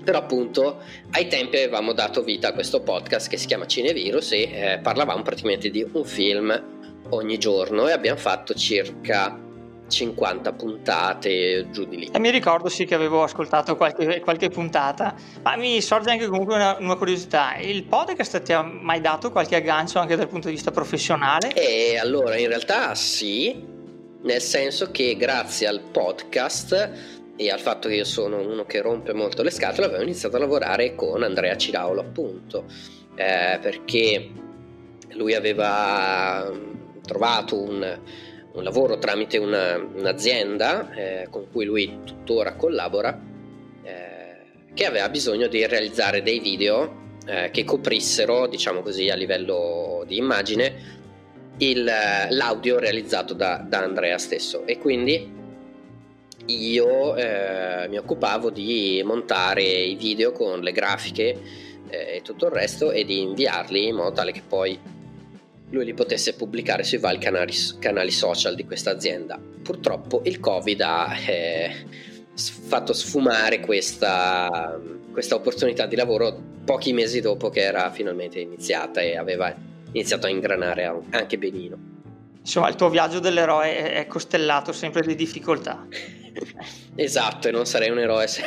però 0.05 0.19
appunto 0.19 0.81
ai 1.11 1.27
tempi 1.27 1.57
avevamo 1.57 1.93
dato 1.93 2.23
vita 2.23 2.49
a 2.49 2.53
questo 2.53 2.81
podcast 2.83 3.29
che 3.29 3.37
si 3.37 3.47
chiama 3.47 3.67
Cinevirus 3.67 4.33
e 4.33 4.43
eh, 4.43 4.79
parlavamo 4.83 5.23
praticamente 5.23 5.71
di 5.71 5.85
un 5.93 6.05
film 6.05 6.63
ogni 7.11 7.39
giorno 7.39 7.89
e 7.89 7.93
abbiamo 7.93 8.19
fatto 8.19 8.55
circa 8.55 9.39
50 9.87 10.53
puntate 10.53 11.69
giù 11.71 11.85
di 11.85 11.97
lì. 11.97 12.11
E 12.13 12.19
mi 12.19 12.31
ricordo 12.31 12.69
sì 12.69 12.85
che 12.85 12.95
avevo 12.95 13.23
ascoltato 13.23 13.77
qualche, 13.77 14.21
qualche 14.21 14.49
puntata, 14.49 15.15
ma 15.43 15.57
mi 15.57 15.81
sorge 15.81 16.11
anche 16.11 16.27
comunque 16.27 16.55
una, 16.55 16.77
una, 16.79 16.97
curiosità. 16.97 17.57
Il 17.57 17.85
podcast 17.85 18.43
ti 18.43 18.53
ha 18.53 18.63
mai 18.63 19.01
dato 19.01 19.31
qualche 19.31 19.57
aggancio 19.57 19.99
anche 19.99 20.17
dal 20.17 20.29
punto 20.29 20.49
di 20.49 20.55
vista 20.55 20.71
professionale? 20.71 21.53
E 21.53 21.99
allora 21.99 22.37
in 22.37 22.49
realtà 22.49 22.95
sì, 22.95 23.63
nel 24.23 24.41
senso 24.41 24.91
che 24.91 25.17
grazie 25.17 25.67
al 25.67 25.81
podcast 25.81 27.14
e 27.37 27.51
al 27.51 27.61
fatto 27.61 27.89
che 27.89 27.97
io 27.97 28.05
sono 28.05 28.41
uno 28.41 28.65
che 28.65 28.81
rompe 28.81 29.13
molto 29.13 29.43
le 29.43 29.51
scatole 29.51 29.87
avevo 29.87 30.03
iniziato 30.03 30.37
a 30.37 30.39
lavorare 30.39 30.95
con 30.95 31.23
Andrea 31.23 31.57
Ciraulo 31.57 32.01
appunto 32.01 32.65
eh, 33.17 33.59
perché 33.61 34.31
lui 35.15 35.35
aveva 35.35 36.51
trovato 37.03 37.61
un, 37.61 37.99
un 38.55 38.63
lavoro 38.63 38.99
tramite 38.99 39.39
una, 39.39 39.77
un'azienda 39.77 40.93
eh, 40.93 41.27
con 41.31 41.51
cui 41.51 41.65
lui 41.65 41.99
tuttora 42.05 42.55
collabora, 42.55 43.21
eh, 43.83 44.37
che 44.75 44.87
aveva 44.87 45.09
bisogno 45.09 45.49
di 45.49 45.67
realizzare 45.67 46.23
dei 46.23 46.39
video 46.39 47.03
eh, 47.27 47.51
che 47.51 47.65
coprissero, 47.65 48.47
diciamo 48.47 48.83
così, 48.83 49.09
a 49.11 49.15
livello 49.15 50.05
di 50.07 50.17
immagine, 50.17 51.03
il, 51.59 51.85
l'audio 51.85 52.79
realizzato 52.79 53.35
da, 53.35 53.65
da, 53.67 53.81
Andrea 53.81 54.19
stesso. 54.19 54.67
E 54.67 54.79
quindi 54.79 55.43
io 56.47 57.17
eh, 57.17 57.87
mi 57.89 57.97
occupavo 57.97 58.51
di 58.51 59.03
montare 59.05 59.63
i 59.63 59.95
video 59.95 60.33
con 60.33 60.61
le 60.61 60.73
grafiche 60.73 61.41
eh, 61.89 62.17
e 62.17 62.23
tutto 62.23 62.47
il 62.47 62.53
resto 62.53 62.91
e 62.91 63.05
di 63.05 63.21
inviarli 63.21 63.89
in 63.89 63.97
modo 63.97 64.13
tale 64.13 64.33
che 64.33 64.43
poi 64.47 64.79
lui 65.71 65.85
li 65.85 65.95
potesse 65.95 66.35
pubblicare 66.35 66.85
sui 66.85 66.99
vari 66.99 67.19
canali, 67.19 67.53
canali 67.79 68.11
social 68.11 68.55
di 68.55 68.65
questa 68.65 68.91
azienda. 68.91 69.41
Purtroppo 69.63 70.23
il 70.25 70.39
Covid 70.39 70.81
ha 70.83 71.17
eh, 71.27 71.73
fatto 72.35 72.93
sfumare 72.93 73.61
questa, 73.61 74.81
questa 75.13 75.35
opportunità 75.35 75.87
di 75.87 75.97
lavoro 75.97 76.53
pochi 76.65 76.93
mesi 76.93 77.21
dopo 77.21 77.51
che 77.51 77.61
era 77.61 77.91
finalmente 77.91 78.41
iniziata 78.41 79.01
e 79.01 79.17
aveva 79.17 79.55
iniziato 79.93 80.27
a 80.27 80.31
ingranare 80.31 81.03
anche 81.11 81.39
benino. 81.39 81.94
Insomma, 82.45 82.69
il 82.69 82.75
tuo 82.75 82.91
viaggio 82.91 83.21
dell'eroe 83.21 83.93
è 83.93 84.07
costellato 84.07 84.73
sempre 84.73 85.01
di 85.01 85.15
difficoltà. 85.15 85.87
Esatto, 86.95 87.49
e 87.49 87.51
non 87.51 87.65
sarei 87.65 87.89
un 87.89 87.99
eroe 87.99 88.27
se, 88.27 88.43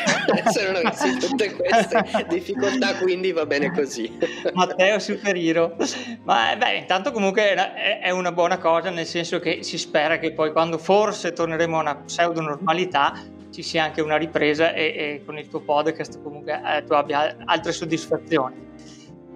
se 0.52 0.72
non 0.72 0.76
avessi 0.76 1.18
tutte 1.18 1.56
queste 1.56 2.26
difficoltà, 2.30 2.96
quindi 2.98 3.32
va 3.32 3.48
bene 3.48 3.72
così. 3.72 4.16
Matteo 4.54 5.00
Superiro. 5.00 5.76
Ma 6.24 6.56
beh, 6.56 6.76
intanto 6.76 7.12
comunque 7.12 7.56
è 8.00 8.12
una 8.12 8.32
buona 8.32 8.60
cosa, 8.60 8.92
nel 8.92 9.08
senso 9.08 9.40
che 9.40 9.64
si 9.64 9.80
spera 9.80 10.20
che 10.20 10.32
poi 10.32 10.52
quando 10.52 10.78
forse 10.78 11.34
torneremo 11.34 11.78
a 11.78 11.82
una 11.82 11.96
pseudo 11.96 12.42
normalità 12.42 13.20
ci 13.52 13.64
sia 13.64 13.84
anche 13.84 14.02
una 14.02 14.18
ripresa 14.18 14.74
e, 14.74 14.84
e 14.84 15.22
con 15.26 15.40
il 15.40 15.48
tuo 15.48 15.62
podcast 15.62 16.22
comunque 16.22 16.62
eh, 16.64 16.84
tu 16.84 16.94
abbia 16.94 17.36
altre 17.46 17.72
soddisfazioni. 17.72 18.67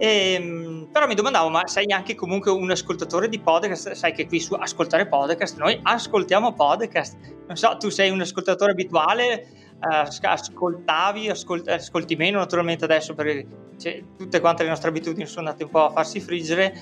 E, 0.01 0.33
ehm, 0.33 0.87
però 0.91 1.05
mi 1.05 1.13
domandavo, 1.13 1.49
ma 1.49 1.67
sei 1.67 1.91
anche 1.91 2.15
comunque 2.15 2.49
un 2.49 2.71
ascoltatore 2.71 3.29
di 3.29 3.39
podcast? 3.39 3.91
Sai 3.91 4.13
che 4.13 4.25
qui 4.25 4.39
su 4.39 4.55
Ascoltare 4.55 5.07
Podcast 5.07 5.59
noi 5.59 5.79
ascoltiamo 5.83 6.53
podcast. 6.53 7.17
Non 7.45 7.55
so, 7.55 7.77
tu 7.77 7.89
sei 7.89 8.09
un 8.09 8.19
ascoltatore 8.19 8.71
abituale, 8.71 9.41
eh, 9.43 10.07
ascoltavi, 10.23 11.29
ascolti, 11.29 11.69
ascolti 11.69 12.15
meno 12.15 12.39
naturalmente 12.39 12.85
adesso 12.85 13.13
perché 13.13 13.45
cioè, 13.77 14.03
tutte 14.17 14.39
quante 14.39 14.63
le 14.63 14.69
nostre 14.69 14.89
abitudini 14.89 15.27
sono 15.27 15.45
andate 15.45 15.65
un 15.65 15.69
po' 15.69 15.85
a 15.85 15.91
farsi 15.91 16.19
friggere. 16.19 16.73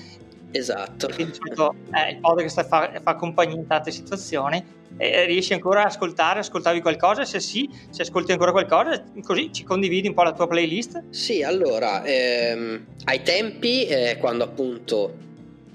Esatto. 0.52 1.08
Quindi, 1.14 1.38
eh, 1.94 2.10
il 2.10 2.18
podcast 2.20 2.66
fa, 2.66 2.92
fa 3.02 3.14
compagnia 3.14 3.56
in 3.56 3.66
tante 3.66 3.90
situazioni 3.90 4.78
eh, 4.96 5.24
riesci 5.24 5.52
ancora 5.52 5.82
a 5.82 5.86
ascoltare? 5.86 6.40
Ascoltavi 6.40 6.80
qualcosa? 6.80 7.24
Se 7.24 7.40
sì, 7.40 7.68
se 7.90 8.02
ascolti 8.02 8.32
ancora 8.32 8.50
qualcosa, 8.50 9.02
così 9.22 9.52
ci 9.52 9.64
condividi 9.64 10.08
un 10.08 10.14
po' 10.14 10.22
la 10.22 10.32
tua 10.32 10.46
playlist? 10.46 11.04
Sì, 11.10 11.42
allora, 11.42 12.04
ehm, 12.04 12.86
ai 13.04 13.22
tempi, 13.22 13.86
eh, 13.86 14.16
quando 14.18 14.44
appunto 14.44 15.28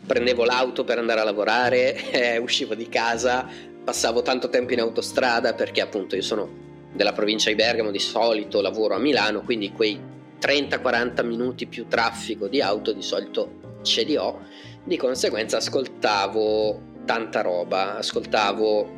prendevo 0.06 0.46
l'auto 0.46 0.84
per 0.84 1.00
andare 1.00 1.22
a 1.22 1.24
lavorare, 1.24 1.96
eh, 2.12 2.38
uscivo 2.38 2.76
di 2.76 2.88
casa, 2.88 3.48
passavo 3.84 4.22
tanto 4.22 4.50
tempo 4.50 4.74
in 4.74 4.82
autostrada 4.82 5.54
perché 5.54 5.82
appunto 5.82 6.16
io 6.16 6.22
sono 6.22 6.64
della 6.94 7.14
provincia 7.14 7.50
di 7.50 7.56
Bergamo, 7.56 7.92
di 7.92 8.00
solito 8.00 8.62
lavoro 8.62 8.96
a 8.96 9.00
Milano, 9.00 9.42
quindi 9.42 9.72
quei 9.72 10.00
30-40 10.40 11.26
minuti 11.26 11.66
più 11.66 11.88
traffico 11.88 12.48
di 12.48 12.62
auto 12.62 12.94
di 12.94 13.02
solito 13.02 13.65
ce 13.86 14.04
li 14.04 14.18
ho, 14.18 14.42
di 14.84 14.98
conseguenza 14.98 15.58
ascoltavo 15.58 16.94
tanta 17.06 17.42
roba, 17.42 17.98
ascoltavo 17.98 18.90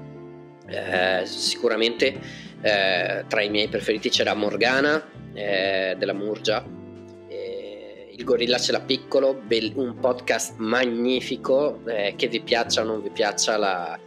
eh, 0.68 1.22
sicuramente 1.26 2.20
eh, 2.62 3.26
tra 3.28 3.42
i 3.42 3.50
miei 3.50 3.68
preferiti 3.68 4.10
c'era 4.10 4.34
Morgana 4.34 5.06
eh, 5.34 5.96
della 5.98 6.14
Murgia, 6.14 6.66
il 8.18 8.24
Gorilla 8.24 8.58
ce 8.58 8.72
l'ha 8.72 8.82
piccolo, 8.82 9.36
bel, 9.36 9.74
un 9.76 10.00
podcast 10.00 10.56
magnifico 10.58 11.82
eh, 11.86 12.16
che 12.16 12.28
vi 12.28 12.42
piaccia 12.42 12.82
o 12.82 12.84
non 12.84 13.04
vi 13.04 13.12
piaccia 13.12 13.58
la, 13.58 13.98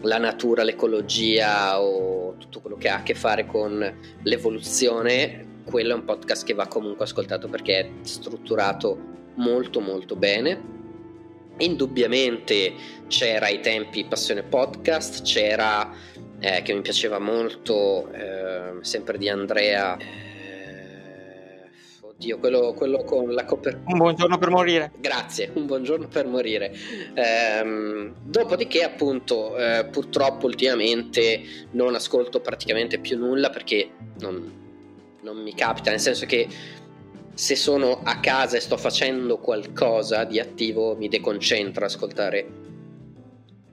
la 0.00 0.16
natura, 0.16 0.62
l'ecologia 0.62 1.78
o 1.78 2.34
tutto 2.38 2.60
quello 2.60 2.76
che 2.76 2.88
ha 2.88 2.96
a 2.96 3.02
che 3.02 3.14
fare 3.14 3.44
con 3.44 3.98
l'evoluzione, 4.22 5.60
quello 5.64 5.92
è 5.92 5.94
un 5.96 6.04
podcast 6.04 6.46
che 6.46 6.54
va 6.54 6.66
comunque 6.66 7.04
ascoltato 7.04 7.48
perché 7.48 7.78
è 7.78 7.90
strutturato 8.00 9.16
molto 9.38 9.80
molto 9.80 10.14
bene 10.14 10.76
Indubbiamente 11.58 12.72
c'era 13.08 13.46
ai 13.46 13.60
tempi 13.60 14.04
Passione 14.04 14.42
Podcast, 14.44 15.22
c'era 15.22 15.92
eh, 16.38 16.62
che 16.62 16.72
mi 16.72 16.82
piaceva 16.82 17.18
molto, 17.18 18.12
eh, 18.12 18.74
sempre 18.82 19.18
di 19.18 19.28
Andrea. 19.28 19.96
Eh, 19.96 21.68
oddio, 22.00 22.38
quello, 22.38 22.74
quello, 22.74 23.02
con 23.02 23.32
la 23.32 23.44
copertura. 23.44 23.82
Un 23.86 23.98
buongiorno 23.98 24.38
per 24.38 24.50
morire. 24.50 24.92
Grazie, 24.98 25.50
un 25.54 25.66
buongiorno 25.66 26.06
per 26.06 26.26
morire. 26.26 26.72
Ehm, 27.14 28.14
dopodiché, 28.22 28.84
appunto, 28.84 29.56
eh, 29.56 29.84
purtroppo 29.90 30.46
ultimamente 30.46 31.42
non 31.72 31.96
ascolto 31.96 32.40
praticamente 32.40 33.00
più 33.00 33.18
nulla 33.18 33.50
perché 33.50 33.90
non, 34.20 34.52
non 35.22 35.42
mi 35.42 35.54
capita, 35.54 35.90
nel 35.90 35.98
senso 35.98 36.24
che 36.24 36.46
se 37.38 37.54
sono 37.54 38.00
a 38.02 38.18
casa 38.18 38.56
e 38.56 38.60
sto 38.60 38.76
facendo 38.76 39.38
qualcosa 39.38 40.24
di 40.24 40.40
attivo 40.40 40.96
mi 40.96 41.06
deconcentro 41.06 41.84
ascoltare 41.84 42.44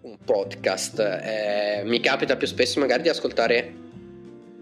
un 0.01 0.19
podcast. 0.24 1.00
Eh, 1.00 1.81
mi 1.84 2.00
capita 2.00 2.36
più 2.36 2.45
spesso 2.45 2.79
magari 2.79 3.01
di 3.01 3.10
ascoltare 3.10 3.74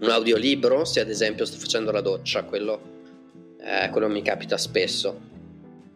un 0.00 0.08
audiolibro, 0.08 0.86
se 0.86 1.00
ad 1.00 1.10
esempio 1.10 1.44
sto 1.44 1.58
facendo 1.58 1.92
la 1.92 2.00
doccia, 2.00 2.44
quello, 2.44 2.80
eh, 3.60 3.90
quello 3.90 4.08
mi 4.08 4.22
capita 4.22 4.56
spesso. 4.56 5.20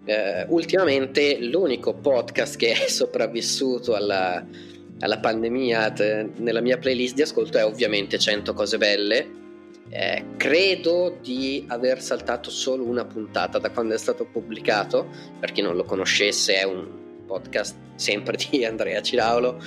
Eh, 0.04 0.44
ultimamente 0.48 1.38
l'unico 1.40 1.94
podcast 1.94 2.58
che 2.58 2.72
è 2.72 2.88
sopravvissuto 2.92 3.94
alla, 3.94 4.44
alla 5.00 5.18
pandemia 5.18 5.92
t- 5.92 6.28
nella 6.36 6.60
mia 6.60 6.76
playlist 6.76 7.14
di 7.14 7.22
ascolto 7.22 7.56
è 7.56 7.64
ovviamente 7.64 8.18
100 8.18 8.52
cose 8.52 8.76
belle 8.76 9.37
eh, 9.90 10.24
credo 10.36 11.18
di 11.22 11.64
aver 11.68 12.00
saltato 12.02 12.50
solo 12.50 12.84
una 12.84 13.04
puntata 13.04 13.58
da 13.58 13.70
quando 13.70 13.94
è 13.94 13.98
stato 13.98 14.24
pubblicato. 14.24 15.08
Per 15.38 15.52
chi 15.52 15.62
non 15.62 15.76
lo 15.76 15.84
conoscesse, 15.84 16.56
è 16.56 16.64
un 16.64 16.86
podcast 17.26 17.76
sempre 17.94 18.36
di 18.36 18.64
Andrea 18.66 19.02
Ciraulo 19.02 19.60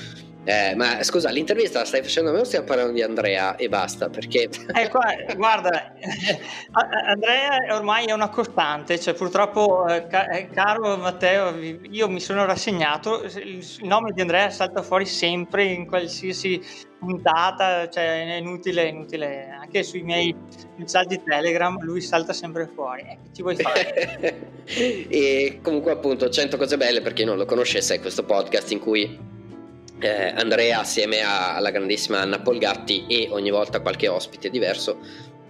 eh, 0.44 0.74
ma 0.76 1.04
scusa, 1.04 1.30
l'intervista 1.30 1.80
la 1.80 1.86
stai 1.86 2.02
facendo 2.02 2.32
a 2.32 2.34
me 2.34 2.40
o 2.40 2.44
stiamo 2.44 2.66
parlando 2.66 2.94
di 2.94 3.04
Andrea 3.04 3.56
e 3.56 3.70
basta? 3.70 4.10
Perché... 4.10 4.50
Eh, 4.82 4.88
qua, 4.90 5.14
guarda, 5.36 5.94
Andrea 7.08 7.76
ormai 7.76 8.06
è 8.06 8.14
una 8.14 8.30
costante, 8.30 9.00
cioè 9.00 9.14
purtroppo, 9.14 9.86
eh, 9.88 10.08
eh, 10.32 10.50
caro 10.50 10.98
Matteo, 10.98 11.56
io 11.58 12.10
mi 12.10 12.20
sono 12.20 12.46
rassegnato, 12.46 13.24
il 13.24 13.66
nome 13.82 14.12
di 14.14 14.22
Andrea 14.22 14.50
salta 14.50 14.82
fuori 14.82 15.06
sempre 15.06 15.66
in 15.66 15.86
qualsiasi 15.86 16.62
puntata, 16.98 17.90
cioè 17.90 18.36
è 18.36 18.38
inutile, 18.38 18.88
inutile, 18.88 19.50
anche 19.50 19.84
sui 19.84 20.02
miei 20.02 20.34
messaggi 20.78 21.22
Telegram 21.22 21.78
lui 21.82 22.02
salta 22.02 22.34
sempre 22.34 22.70
fuori, 22.74 23.02
eh, 23.02 23.18
ci 23.34 23.42
vuoi 23.42 23.56
fare? 23.58 24.64
e 24.66 25.60
comunque 25.62 25.92
appunto 25.92 26.30
100 26.30 26.58
cose 26.58 26.78
belle 26.78 27.02
per 27.02 27.14
chi 27.14 27.26
non 27.26 27.38
lo 27.38 27.46
conoscesse 27.46 27.96
è 27.96 28.00
questo 28.00 28.24
podcast 28.24 28.72
in 28.72 28.80
cui 28.80 29.30
eh, 30.02 30.34
Andrea 30.36 30.80
assieme 30.80 31.22
a, 31.22 31.56
alla 31.56 31.70
grandissima 31.70 32.20
Anna 32.20 32.40
Polgatti 32.40 33.06
e 33.08 33.28
ogni 33.32 33.52
volta 33.52 33.80
qualche 33.80 34.08
ospite 34.08 34.50
diverso 34.50 35.00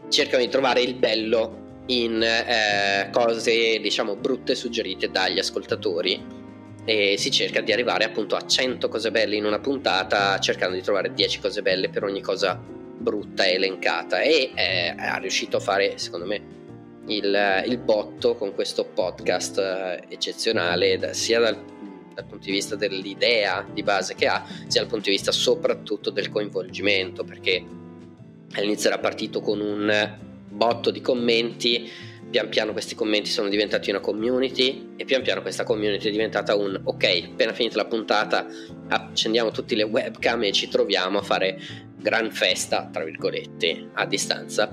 cercano 0.10 0.44
di 0.44 0.50
trovare 0.50 0.82
il 0.82 0.96
bello 0.96 1.84
in 1.88 2.22
eh, 2.22 3.10
cose 3.12 3.80
diciamo 3.80 4.16
brutte 4.16 4.56
suggerite 4.56 5.10
dagli 5.10 5.40
ascoltatori. 5.40 6.40
E 6.84 7.16
si 7.18 7.30
cerca 7.30 7.62
di 7.62 7.72
arrivare 7.72 8.06
appunto 8.06 8.36
a 8.36 8.46
100 8.46 8.90
cose 8.90 9.12
belle 9.12 9.36
in 9.36 9.46
una 9.46 9.60
puntata 9.60 10.40
cercando 10.40 10.76
di 10.76 10.82
trovare 10.82 11.14
10 11.14 11.40
cose 11.40 11.62
belle 11.62 11.90
per 11.90 12.04
ogni 12.04 12.22
cosa 12.22 12.60
brutta 12.60 13.48
elencata. 13.48 14.22
E 14.22 14.52
eh, 14.56 14.96
ha 14.98 15.18
riuscito 15.18 15.58
a 15.58 15.60
fare 15.60 15.98
secondo 15.98 16.26
me 16.26 16.60
il, 17.08 17.64
il 17.68 17.78
botto 17.78 18.36
con 18.36 18.54
questo 18.54 18.86
podcast 18.86 19.58
eh, 19.60 20.04
eccezionale, 20.10 21.14
sia 21.14 21.40
dal, 21.40 21.58
dal 22.22 22.30
punto 22.30 22.46
di 22.46 22.52
vista 22.52 22.76
dell'idea 22.76 23.66
di 23.72 23.84
base 23.84 24.16
che 24.16 24.28
ha, 24.28 24.46
sia 24.68 24.82
dal 24.82 24.90
punto 24.90 25.10
di 25.10 25.16
vista 25.16 25.32
soprattutto 25.32 26.10
del 26.10 26.30
coinvolgimento, 26.30 27.24
perché 27.24 27.64
all'inizio 28.54 28.90
era 28.90 29.00
partito 29.00 29.42
con 29.42 29.60
un 29.60 30.18
botto 30.50 30.92
di 30.92 31.02
commenti, 31.02 31.90
pian 32.30 32.48
piano 32.48 32.72
questi 32.72 32.96
commenti 32.96 33.30
sono 33.30 33.50
diventati 33.50 33.90
una 33.90 34.00
community 34.00 34.94
e 34.96 35.04
pian 35.04 35.22
piano 35.22 35.42
questa 35.42 35.64
community 35.64 36.08
è 36.08 36.12
diventata 36.12 36.56
un 36.56 36.80
ok, 36.82 37.30
appena 37.34 37.54
finita 37.54 37.76
la 37.76 37.86
puntata 37.86 38.48
accendiamo 38.88 39.52
tutte 39.52 39.76
le 39.76 39.84
webcam 39.84 40.44
e 40.44 40.52
ci 40.54 40.70
troviamo 40.70 41.18
a 41.18 41.22
fare 41.22 41.60
gran 41.98 42.32
festa, 42.32 42.90
tra 42.92 43.04
virgolette, 43.04 43.90
a 43.94 44.06
distanza 44.06 44.70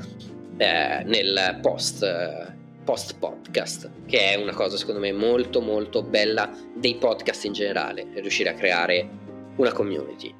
eh, 0.56 1.02
nel 1.04 1.58
post, 1.60 2.02
eh, 2.02 2.56
post 2.88 3.18
podcast, 3.18 3.90
che 4.06 4.32
è 4.32 4.34
una 4.36 4.54
cosa 4.54 4.78
secondo 4.78 4.98
me 4.98 5.12
molto 5.12 5.60
molto 5.60 6.02
bella 6.02 6.50
dei 6.74 6.94
podcast 6.94 7.44
in 7.44 7.52
generale, 7.52 8.06
riuscire 8.14 8.48
a 8.48 8.54
creare 8.54 9.06
una 9.56 9.72
community. 9.72 10.34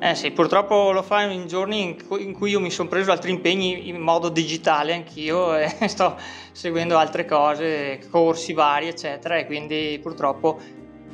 Eh 0.00 0.16
sì, 0.16 0.32
purtroppo 0.32 0.90
lo 0.90 1.04
fa 1.04 1.22
in 1.22 1.46
giorni 1.46 1.96
in 2.18 2.32
cui 2.32 2.50
io 2.50 2.58
mi 2.58 2.72
sono 2.72 2.88
preso 2.88 3.12
altri 3.12 3.30
impegni 3.30 3.86
in 3.88 4.00
modo 4.00 4.30
digitale 4.30 4.94
anch'io 4.94 5.54
e 5.54 5.86
sto 5.86 6.16
seguendo 6.50 6.98
altre 6.98 7.24
cose, 7.24 8.00
corsi 8.10 8.52
vari, 8.52 8.88
eccetera, 8.88 9.36
e 9.36 9.46
quindi 9.46 9.96
purtroppo 10.02 10.58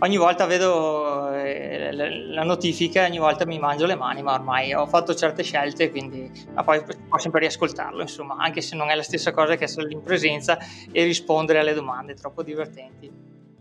ogni 0.00 0.16
volta 0.16 0.46
vedo 0.46 1.32
eh, 1.32 1.92
la 1.92 2.42
notifica 2.42 3.02
e 3.02 3.08
ogni 3.08 3.18
volta 3.18 3.46
mi 3.46 3.58
mangio 3.58 3.86
le 3.86 3.94
mani, 3.94 4.22
ma 4.22 4.34
ormai 4.34 4.74
ho 4.74 4.86
fatto 4.86 5.14
certe 5.14 5.42
scelte, 5.42 5.90
quindi 5.90 6.30
ma 6.54 6.62
poi 6.64 6.80
posso 6.82 7.22
sempre 7.22 7.40
riascoltarlo, 7.40 8.00
insomma, 8.02 8.36
anche 8.38 8.60
se 8.60 8.76
non 8.76 8.90
è 8.90 8.94
la 8.94 9.02
stessa 9.02 9.32
cosa 9.32 9.56
che 9.56 9.64
essere 9.64 9.90
in 9.90 10.02
presenza 10.02 10.58
e 10.90 11.04
rispondere 11.04 11.60
alle 11.60 11.74
domande 11.74 12.14
troppo 12.14 12.42
divertenti. 12.42 13.10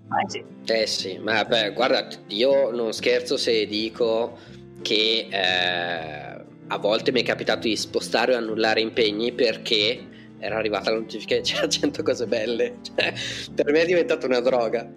Ah, 0.08 0.30
sì. 0.30 0.44
Eh 0.66 0.86
sì, 0.86 1.18
ma 1.18 1.44
beh, 1.46 1.74
guarda, 1.74 2.08
io 2.28 2.72
non 2.72 2.94
scherzo 2.94 3.38
se 3.38 3.66
dico 3.66 4.38
che 4.82 5.28
eh, 5.32 6.44
a 6.68 6.78
volte 6.78 7.12
mi 7.12 7.22
è 7.22 7.24
capitato 7.24 7.68
di 7.68 7.76
spostare 7.76 8.36
o 8.36 8.38
annullare 8.38 8.82
impegni 8.82 9.32
perché 9.32 10.14
era 10.38 10.58
arrivata 10.58 10.92
la 10.92 10.98
notifica 10.98 11.36
che 11.36 11.42
c'era 11.42 11.68
100 11.68 12.04
cose 12.04 12.28
belle. 12.28 12.78
Cioè, 12.96 13.14
per 13.56 13.72
me 13.72 13.82
è 13.82 13.86
diventata 13.86 14.28
una 14.28 14.42
droga. 14.42 14.88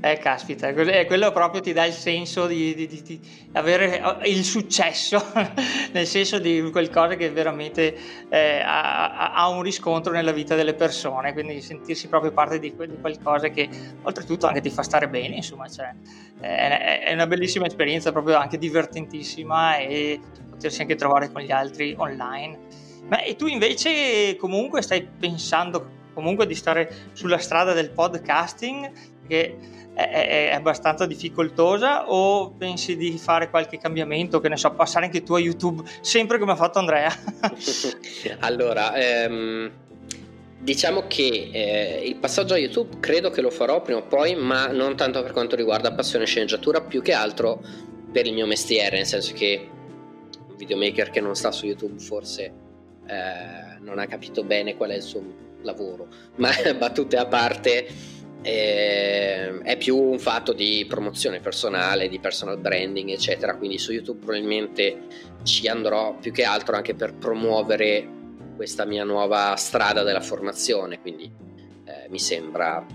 Eh, 0.00 0.16
caspita, 0.18 0.68
eh, 0.68 1.06
quello 1.06 1.32
proprio 1.32 1.60
ti 1.60 1.72
dà 1.72 1.84
il 1.84 1.92
senso 1.92 2.46
di, 2.46 2.72
di, 2.72 2.86
di, 2.86 3.02
di 3.02 3.20
avere 3.54 4.00
eh, 4.20 4.30
il 4.30 4.44
successo, 4.44 5.20
nel 5.90 6.06
senso 6.06 6.38
di 6.38 6.68
qualcosa 6.70 7.16
che 7.16 7.30
veramente 7.30 7.96
eh, 8.28 8.60
ha, 8.60 9.32
ha, 9.32 9.48
un 9.48 9.60
riscontro 9.60 10.12
nella 10.12 10.30
vita 10.30 10.54
delle 10.54 10.74
persone, 10.74 11.32
quindi 11.32 11.60
sentirsi 11.60 12.06
proprio 12.06 12.30
parte 12.30 12.60
di, 12.60 12.72
qualcosa 13.00 13.48
che 13.48 13.68
oltretutto 14.02 14.46
anche 14.46 14.60
ti 14.60 14.70
fa 14.70 14.84
stare 14.84 15.08
bene, 15.08 15.34
insomma, 15.34 15.68
cioè, 15.68 15.92
è, 16.38 17.02
è 17.04 17.12
una 17.12 17.26
bellissima 17.26 17.66
esperienza, 17.66 18.12
proprio 18.12 18.36
anche 18.36 18.56
divertentissima 18.56 19.78
e 19.78 20.20
potersi 20.48 20.80
anche 20.80 20.94
trovare 20.94 21.32
con 21.32 21.42
gli 21.42 21.50
altri 21.50 21.94
online. 21.98 22.58
Ma 23.08 23.20
e 23.22 23.34
tu 23.34 23.48
invece 23.48 24.36
comunque 24.36 24.80
stai 24.80 25.04
pensando 25.04 25.96
comunque 26.14 26.46
di 26.46 26.54
stare 26.54 27.10
sulla 27.14 27.38
strada 27.38 27.72
del 27.72 27.90
podcasting 27.90 28.90
che 29.26 29.56
è, 30.06 30.50
è, 30.50 30.54
abbastanza 30.54 31.06
difficoltosa 31.06 32.08
o 32.08 32.52
pensi 32.52 32.96
di 32.96 33.18
fare 33.18 33.50
qualche 33.50 33.78
cambiamento, 33.78 34.38
che 34.38 34.48
ne 34.48 34.56
so, 34.56 34.70
passare 34.70 35.06
anche 35.06 35.24
tu 35.24 35.34
a 35.34 35.40
YouTube, 35.40 35.82
sempre 36.02 36.38
come 36.38 36.52
ha 36.52 36.56
fatto 36.56 36.78
Andrea? 36.78 37.12
allora, 38.38 38.94
ehm, 38.94 39.70
diciamo 40.60 41.08
che 41.08 41.50
eh, 41.52 42.02
il 42.04 42.14
passaggio 42.14 42.54
a 42.54 42.58
YouTube 42.58 43.00
credo 43.00 43.30
che 43.30 43.40
lo 43.40 43.50
farò 43.50 43.82
prima 43.82 43.98
o 43.98 44.04
poi, 44.04 44.36
ma 44.36 44.68
non 44.68 44.94
tanto 44.94 45.20
per 45.20 45.32
quanto 45.32 45.56
riguarda 45.56 45.92
passione 45.92 46.24
e 46.24 46.28
sceneggiatura, 46.28 46.80
più 46.80 47.02
che 47.02 47.12
altro 47.12 47.60
per 48.12 48.24
il 48.24 48.34
mio 48.34 48.46
mestiere, 48.46 48.98
nel 48.98 49.06
senso 49.06 49.32
che 49.34 49.68
un 50.48 50.54
videomaker 50.56 51.10
che 51.10 51.20
non 51.20 51.34
sta 51.34 51.50
su 51.50 51.66
YouTube 51.66 51.98
forse 51.98 52.52
eh, 53.04 53.80
non 53.80 53.98
ha 53.98 54.06
capito 54.06 54.44
bene 54.44 54.76
qual 54.76 54.90
è 54.90 54.94
il 54.94 55.02
suo 55.02 55.22
lavoro, 55.62 56.06
ma 56.36 56.50
battute 56.78 57.16
a 57.16 57.26
parte 57.26 58.07
eh, 58.48 59.58
è 59.62 59.76
più 59.76 59.98
un 59.98 60.18
fatto 60.18 60.54
di 60.54 60.86
promozione 60.88 61.40
personale, 61.40 62.08
di 62.08 62.18
personal 62.18 62.58
branding, 62.58 63.10
eccetera. 63.10 63.56
Quindi 63.56 63.78
su 63.78 63.92
YouTube 63.92 64.24
probabilmente 64.24 65.02
ci 65.42 65.68
andrò 65.68 66.16
più 66.16 66.32
che 66.32 66.44
altro 66.44 66.74
anche 66.74 66.94
per 66.94 67.14
promuovere 67.14 68.16
questa 68.56 68.86
mia 68.86 69.04
nuova 69.04 69.54
strada 69.56 70.02
della 70.02 70.22
formazione. 70.22 70.98
Quindi 71.00 71.30
eh, 71.84 72.08
mi 72.08 72.18
sembra 72.18 72.86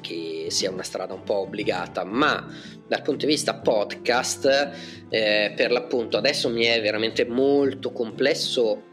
che 0.00 0.46
sia 0.48 0.70
una 0.70 0.84
strada 0.84 1.14
un 1.14 1.24
po' 1.24 1.40
obbligata, 1.40 2.04
ma 2.04 2.46
dal 2.86 3.02
punto 3.02 3.26
di 3.26 3.32
vista 3.32 3.54
podcast, 3.54 4.70
eh, 5.08 5.52
per 5.54 5.72
l'appunto, 5.72 6.16
adesso 6.16 6.48
mi 6.48 6.64
è 6.64 6.80
veramente 6.80 7.24
molto 7.24 7.90
complesso 7.90 8.84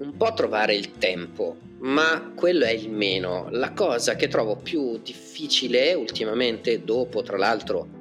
un 0.00 0.16
po' 0.16 0.32
trovare 0.34 0.74
il 0.74 0.98
tempo 0.98 1.56
ma 1.80 2.32
quello 2.34 2.64
è 2.64 2.70
il 2.70 2.90
meno. 2.90 3.48
La 3.50 3.72
cosa 3.72 4.14
che 4.14 4.28
trovo 4.28 4.56
più 4.56 4.98
difficile 4.98 5.94
ultimamente, 5.94 6.84
dopo 6.84 7.22
tra 7.22 7.36
l'altro 7.36 7.98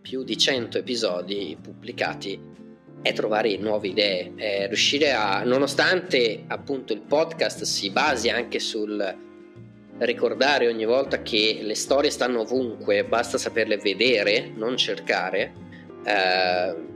più 0.00 0.24
di 0.24 0.36
100 0.36 0.78
episodi 0.78 1.56
pubblicati, 1.60 2.52
è 3.00 3.12
trovare 3.12 3.56
nuove 3.58 3.88
idee, 3.88 4.32
è 4.36 4.66
riuscire 4.66 5.12
a, 5.12 5.42
nonostante 5.44 6.44
appunto 6.46 6.92
il 6.92 7.00
podcast 7.00 7.62
si 7.64 7.90
basi 7.90 8.30
anche 8.30 8.58
sul 8.58 9.22
ricordare 9.98 10.68
ogni 10.68 10.84
volta 10.84 11.22
che 11.22 11.60
le 11.62 11.74
storie 11.74 12.10
stanno 12.10 12.40
ovunque, 12.40 13.04
basta 13.04 13.38
saperle 13.38 13.76
vedere, 13.78 14.50
non 14.54 14.76
cercare. 14.76 15.52
Eh, 16.04 16.92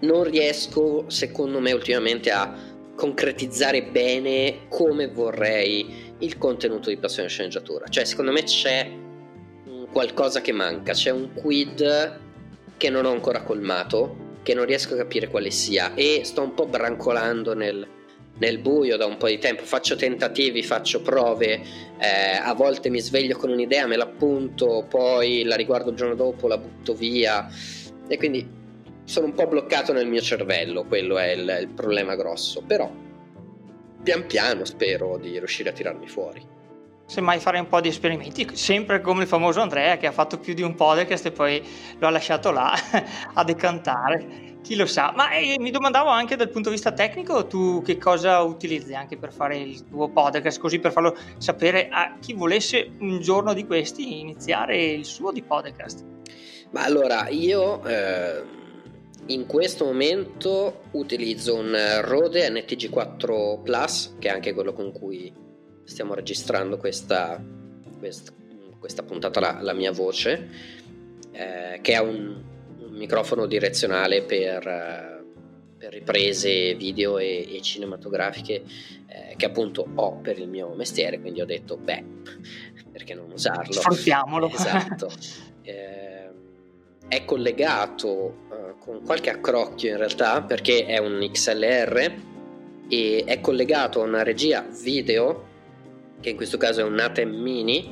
non 0.00 0.24
riesco, 0.24 1.08
secondo 1.08 1.60
me, 1.60 1.72
ultimamente 1.72 2.30
a 2.30 2.73
concretizzare 2.94 3.82
bene 3.84 4.66
come 4.68 5.08
vorrei 5.08 6.12
il 6.18 6.38
contenuto 6.38 6.88
di 6.88 6.96
Passione 6.96 7.28
Sceneggiatura. 7.28 7.86
Cioè, 7.88 8.04
secondo 8.04 8.32
me 8.32 8.42
c'è 8.42 8.90
qualcosa 9.90 10.40
che 10.40 10.52
manca, 10.52 10.92
c'è 10.92 11.10
un 11.10 11.32
quid 11.34 12.20
che 12.76 12.90
non 12.90 13.04
ho 13.04 13.10
ancora 13.10 13.42
colmato, 13.42 14.32
che 14.42 14.54
non 14.54 14.64
riesco 14.64 14.94
a 14.94 14.96
capire 14.96 15.28
quale 15.28 15.50
sia 15.50 15.94
e 15.94 16.22
sto 16.24 16.42
un 16.42 16.54
po' 16.54 16.66
brancolando 16.66 17.54
nel, 17.54 17.86
nel 18.38 18.58
buio 18.58 18.96
da 18.96 19.06
un 19.06 19.16
po' 19.16 19.28
di 19.28 19.38
tempo, 19.38 19.62
faccio 19.62 19.96
tentativi, 19.96 20.62
faccio 20.62 21.00
prove, 21.00 21.62
eh, 21.98 22.36
a 22.42 22.52
volte 22.54 22.90
mi 22.90 23.00
sveglio 23.00 23.36
con 23.36 23.50
un'idea, 23.50 23.86
me 23.86 23.96
l'appunto, 23.96 24.84
poi 24.88 25.44
la 25.44 25.56
riguardo 25.56 25.90
il 25.90 25.96
giorno 25.96 26.14
dopo, 26.14 26.48
la 26.48 26.58
butto 26.58 26.94
via 26.94 27.48
e 28.06 28.16
quindi 28.16 28.62
sono 29.04 29.26
un 29.26 29.34
po' 29.34 29.46
bloccato 29.46 29.92
nel 29.92 30.06
mio 30.06 30.20
cervello, 30.20 30.84
quello 30.84 31.18
è 31.18 31.32
il, 31.32 31.58
il 31.60 31.68
problema 31.68 32.16
grosso, 32.16 32.62
però 32.66 32.90
pian 34.02 34.26
piano 34.26 34.64
spero 34.64 35.16
di 35.18 35.38
riuscire 35.38 35.70
a 35.70 35.72
tirarmi 35.72 36.08
fuori 36.08 36.52
semmai 37.06 37.38
fare 37.38 37.58
un 37.58 37.68
po' 37.68 37.80
di 37.80 37.88
esperimenti, 37.88 38.56
sempre 38.56 39.00
come 39.00 39.22
il 39.22 39.28
famoso 39.28 39.60
Andrea 39.60 39.96
che 39.96 40.06
ha 40.06 40.12
fatto 40.12 40.38
più 40.38 40.54
di 40.54 40.62
un 40.62 40.74
podcast 40.74 41.26
e 41.26 41.32
poi 41.32 41.62
lo 41.98 42.06
ha 42.06 42.10
lasciato 42.10 42.50
là 42.50 42.72
a 43.34 43.44
decantare. 43.44 44.52
Chi 44.62 44.76
lo 44.76 44.86
sa, 44.86 45.12
ma 45.14 45.30
eh, 45.32 45.56
mi 45.58 45.70
domandavo 45.70 46.08
anche 46.08 46.36
dal 46.36 46.48
punto 46.48 46.70
di 46.70 46.76
vista 46.76 46.92
tecnico, 46.92 47.46
tu 47.46 47.82
che 47.82 47.98
cosa 47.98 48.40
utilizzi 48.40 48.94
anche 48.94 49.18
per 49.18 49.30
fare 49.30 49.58
il 49.58 49.86
tuo 49.86 50.08
podcast, 50.08 50.58
così 50.58 50.78
per 50.78 50.90
farlo 50.90 51.14
sapere 51.36 51.88
a 51.90 52.16
chi 52.18 52.32
volesse 52.32 52.92
un 53.00 53.20
giorno 53.20 53.52
di 53.52 53.66
questi 53.66 54.20
iniziare 54.20 54.82
il 54.82 55.04
suo 55.04 55.32
di 55.32 55.42
podcast. 55.42 56.02
Ma 56.70 56.82
allora, 56.84 57.28
io 57.28 57.84
eh 57.84 58.62
in 59.26 59.46
questo 59.46 59.84
momento 59.84 60.84
utilizzo 60.92 61.54
un 61.54 61.74
Rode 62.02 62.48
NTG4 62.50 63.62
Plus, 63.62 64.16
che 64.18 64.28
è 64.28 64.30
anche 64.30 64.52
quello 64.52 64.72
con 64.72 64.92
cui 64.92 65.32
stiamo 65.84 66.14
registrando 66.14 66.76
questa, 66.76 67.42
questa, 67.98 68.32
questa 68.78 69.02
puntata, 69.02 69.40
la, 69.40 69.58
la, 69.60 69.72
mia 69.72 69.92
voce, 69.92 70.48
eh, 71.32 71.78
che 71.80 71.92
è 71.92 71.98
un, 71.98 72.42
un, 72.80 72.92
microfono 72.92 73.46
direzionale 73.46 74.22
per, 74.22 74.66
eh, 74.66 75.24
per 75.78 75.92
riprese 75.92 76.74
video 76.74 77.18
e, 77.18 77.56
e 77.56 77.62
cinematografiche, 77.62 78.62
eh, 79.06 79.34
che 79.36 79.46
appunto 79.46 79.86
ho 79.94 80.16
per 80.16 80.38
il 80.38 80.48
mio 80.48 80.74
mestiere, 80.74 81.20
quindi 81.20 81.40
ho 81.40 81.46
detto, 81.46 81.76
beh, 81.76 82.04
perché 82.92 83.14
non 83.14 83.30
usarlo? 83.30 83.72
Sfruttiamolo. 83.72 84.50
Esatto. 84.50 85.10
Eh, 85.66 86.28
è 87.08 87.24
collegato 87.24 88.48
con 88.78 89.02
qualche 89.04 89.30
accrocchio 89.30 89.90
in 89.90 89.96
realtà 89.96 90.42
perché 90.42 90.86
è 90.86 90.98
un 90.98 91.26
XLR 91.30 92.14
e 92.88 93.24
è 93.26 93.40
collegato 93.40 94.00
a 94.00 94.04
una 94.04 94.22
regia 94.22 94.66
video 94.82 95.52
che 96.20 96.30
in 96.30 96.36
questo 96.36 96.56
caso 96.56 96.80
è 96.80 96.84
un 96.84 96.98
ATEM 96.98 97.34
mini 97.34 97.90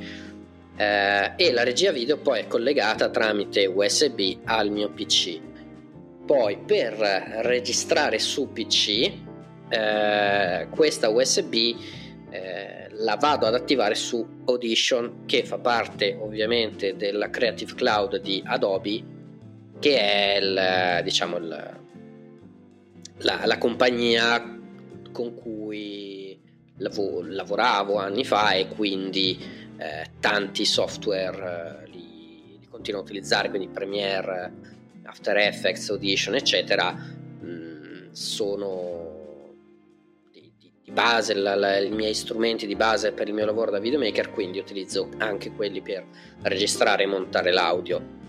eh, 0.76 1.32
e 1.36 1.52
la 1.52 1.62
regia 1.62 1.92
video 1.92 2.18
poi 2.18 2.40
è 2.40 2.46
collegata 2.46 3.10
tramite 3.10 3.66
USB 3.66 4.38
al 4.44 4.70
mio 4.70 4.90
PC 4.90 5.40
poi 6.24 6.58
per 6.58 6.94
registrare 7.42 8.18
su 8.18 8.52
PC 8.52 9.12
eh, 9.68 10.66
questa 10.70 11.08
USB 11.08 11.54
eh, 12.30 12.88
la 12.90 13.16
vado 13.16 13.46
ad 13.46 13.54
attivare 13.54 13.94
su 13.94 14.26
Audition 14.46 15.24
che 15.26 15.44
fa 15.44 15.58
parte 15.58 16.16
ovviamente 16.18 16.96
della 16.96 17.30
Creative 17.30 17.74
Cloud 17.74 18.20
di 18.20 18.42
Adobe 18.44 19.20
che 19.82 19.98
è 19.98 20.38
il, 20.40 21.02
diciamo 21.02 21.38
il, 21.38 21.80
la, 23.16 23.40
la, 23.44 23.58
compagnia 23.58 24.60
con 25.10 25.34
cui 25.34 26.40
lav- 26.76 27.22
lavoravo 27.22 27.96
anni 27.96 28.24
fa 28.24 28.52
e 28.52 28.68
quindi 28.68 29.36
eh, 29.76 30.10
tanti 30.20 30.64
software 30.64 31.82
eh, 31.82 31.90
li, 31.90 32.58
li, 32.60 32.66
continuo 32.70 33.00
a 33.00 33.02
utilizzare 33.02 33.48
quindi 33.48 33.66
Premiere, 33.66 34.52
After 35.02 35.36
Effects, 35.36 35.90
Audition 35.90 36.36
eccetera 36.36 36.92
mh, 36.92 37.44
mm, 37.44 38.12
sono 38.12 39.02
base, 40.92 41.34
la, 41.34 41.56
la, 41.56 41.78
i 41.78 41.90
miei 41.90 42.14
strumenti 42.14 42.66
di 42.66 42.76
base 42.76 43.10
per 43.10 43.26
il 43.26 43.34
mio 43.34 43.46
lavoro 43.46 43.72
da 43.72 43.80
videomaker, 43.80 44.30
quindi 44.30 44.58
utilizzo 44.58 45.08
anche 45.18 45.50
quelli 45.50 45.80
per 45.80 46.04
registrare 46.42 47.02
e 47.02 47.06
montare 47.06 47.50
l'audio, 47.50 48.20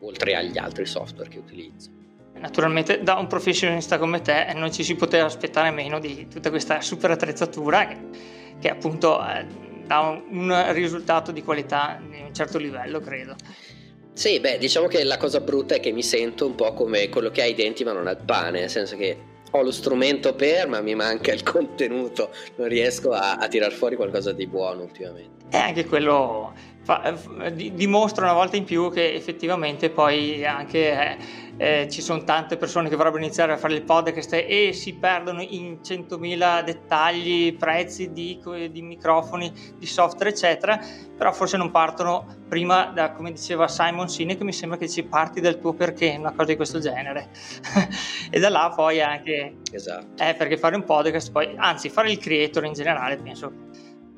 oltre 0.00 0.34
agli 0.34 0.58
altri 0.58 0.86
software 0.86 1.28
che 1.28 1.38
utilizzo. 1.38 1.90
Naturalmente 2.34 3.02
da 3.02 3.14
un 3.16 3.26
professionista 3.26 3.98
come 3.98 4.22
te 4.22 4.52
non 4.54 4.72
ci 4.72 4.82
si 4.82 4.94
poteva 4.94 5.26
aspettare 5.26 5.70
meno 5.70 5.98
di 5.98 6.26
tutta 6.28 6.48
questa 6.48 6.80
super 6.80 7.10
attrezzatura 7.10 7.86
che, 7.86 7.98
che 8.58 8.70
appunto 8.70 9.22
eh, 9.26 9.46
dà 9.84 9.98
un, 10.00 10.22
un 10.30 10.72
risultato 10.72 11.32
di 11.32 11.42
qualità 11.42 12.00
di 12.00 12.22
un 12.22 12.32
certo 12.32 12.56
livello, 12.58 13.00
credo. 13.00 13.34
Sì, 14.12 14.40
beh, 14.40 14.58
diciamo 14.58 14.86
che 14.86 15.04
la 15.04 15.16
cosa 15.16 15.40
brutta 15.40 15.74
è 15.74 15.80
che 15.80 15.92
mi 15.92 16.02
sento 16.02 16.46
un 16.46 16.54
po' 16.54 16.72
come 16.72 17.08
quello 17.08 17.30
che 17.30 17.42
ha 17.42 17.46
i 17.46 17.54
denti 17.54 17.84
ma 17.84 17.92
non 17.92 18.06
ha 18.06 18.12
il 18.12 18.22
pane, 18.24 18.60
nel 18.60 18.70
senso 18.70 18.96
che 18.96 19.16
ho 19.50 19.62
lo 19.62 19.70
strumento 19.70 20.34
per, 20.34 20.68
ma 20.68 20.80
mi 20.80 20.94
manca 20.94 21.32
il 21.32 21.42
contenuto, 21.44 22.30
non 22.56 22.68
riesco 22.68 23.12
a, 23.12 23.36
a 23.36 23.48
tirar 23.48 23.72
fuori 23.72 23.96
qualcosa 23.96 24.32
di 24.32 24.46
buono 24.46 24.82
ultimamente. 24.82 25.46
E 25.50 25.56
anche 25.56 25.84
quello 25.84 26.52
fa, 26.90 27.14
dimostra 27.52 28.24
una 28.24 28.34
volta 28.34 28.56
in 28.56 28.64
più 28.64 28.90
che 28.90 29.14
effettivamente 29.14 29.90
poi 29.90 30.44
anche 30.44 30.92
eh, 30.92 31.16
eh, 31.56 31.88
ci 31.88 32.00
sono 32.00 32.24
tante 32.24 32.56
persone 32.56 32.88
che 32.88 32.96
vorrebbero 32.96 33.22
iniziare 33.22 33.52
a 33.52 33.56
fare 33.56 33.74
il 33.74 33.82
podcast 33.82 34.32
e 34.32 34.72
si 34.72 34.94
perdono 34.94 35.42
in 35.42 35.78
100.000 35.84 36.64
dettagli, 36.64 37.54
prezzi 37.56 38.12
di, 38.12 38.40
di, 38.70 38.82
microfoni, 38.82 39.52
di 39.76 39.86
software, 39.86 40.30
eccetera, 40.30 40.80
però 41.16 41.32
forse 41.32 41.58
non 41.58 41.70
partono 41.70 42.38
prima 42.48 42.86
da, 42.86 43.12
come 43.12 43.30
diceva 43.32 43.68
Simon 43.68 44.08
Sinek, 44.08 44.40
mi 44.40 44.52
sembra 44.52 44.78
che 44.78 44.88
ci 44.88 45.04
parti 45.04 45.40
dal 45.40 45.60
tuo 45.60 45.74
perché, 45.74 46.16
una 46.18 46.32
cosa 46.32 46.46
di 46.46 46.56
questo 46.56 46.78
genere. 46.80 47.28
e 48.30 48.40
da 48.40 48.48
là 48.48 48.72
poi 48.74 49.00
anche... 49.02 49.58
Esatto. 49.70 50.22
Eh, 50.22 50.34
perché 50.34 50.56
fare 50.56 50.74
un 50.76 50.84
podcast, 50.84 51.30
poi, 51.30 51.52
anzi 51.56 51.90
fare 51.90 52.10
il 52.10 52.18
creator 52.18 52.64
in 52.64 52.72
generale, 52.72 53.16
penso 53.16 53.68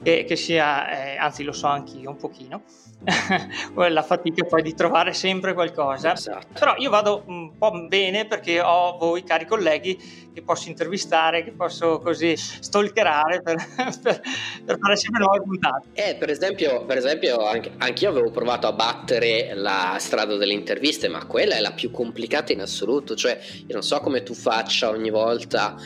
che, 0.02 0.24
che 0.24 0.36
sia, 0.36 1.14
eh, 1.14 1.16
anzi 1.16 1.42
lo 1.42 1.52
so 1.52 1.66
anch'io 1.66 2.10
un 2.10 2.16
pochino, 2.16 2.62
la 3.74 4.02
fatica 4.02 4.44
poi 4.44 4.62
di 4.62 4.74
trovare 4.74 5.12
sempre 5.12 5.54
qualcosa. 5.54 6.12
Esatto. 6.12 6.46
Però 6.58 6.74
io 6.76 6.90
vado 6.90 7.22
un 7.26 7.56
po' 7.56 7.70
bene 7.88 8.26
perché 8.26 8.60
ho 8.60 8.96
voi 8.98 9.22
cari 9.22 9.46
colleghi 9.46 10.30
che 10.32 10.42
posso 10.42 10.68
intervistare, 10.68 11.44
che 11.44 11.52
posso 11.52 11.98
così 11.98 12.36
stalkerare 12.36 13.42
per, 13.42 13.56
per, 14.02 14.20
per 14.64 14.78
fare 14.80 14.96
sempre 14.96 15.22
nuove 15.22 15.42
puntate. 15.42 15.88
Eh, 15.92 16.16
per 16.16 16.30
esempio, 16.30 16.84
per 16.84 16.96
esempio 16.96 17.46
anche, 17.46 17.72
anch'io 17.78 18.08
avevo 18.08 18.30
provato 18.30 18.66
a 18.66 18.72
battere 18.72 19.54
la 19.54 19.96
strada 19.98 20.36
delle 20.36 20.54
interviste, 20.54 21.08
ma 21.08 21.26
quella 21.26 21.56
è 21.56 21.60
la 21.60 21.72
più 21.72 21.90
complicata 21.90 22.52
in 22.52 22.60
assoluto. 22.60 23.14
Cioè, 23.14 23.38
io 23.66 23.74
non 23.74 23.82
so 23.82 24.00
come 24.00 24.22
tu 24.22 24.34
faccia 24.34 24.88
ogni 24.88 25.10
volta 25.10 25.76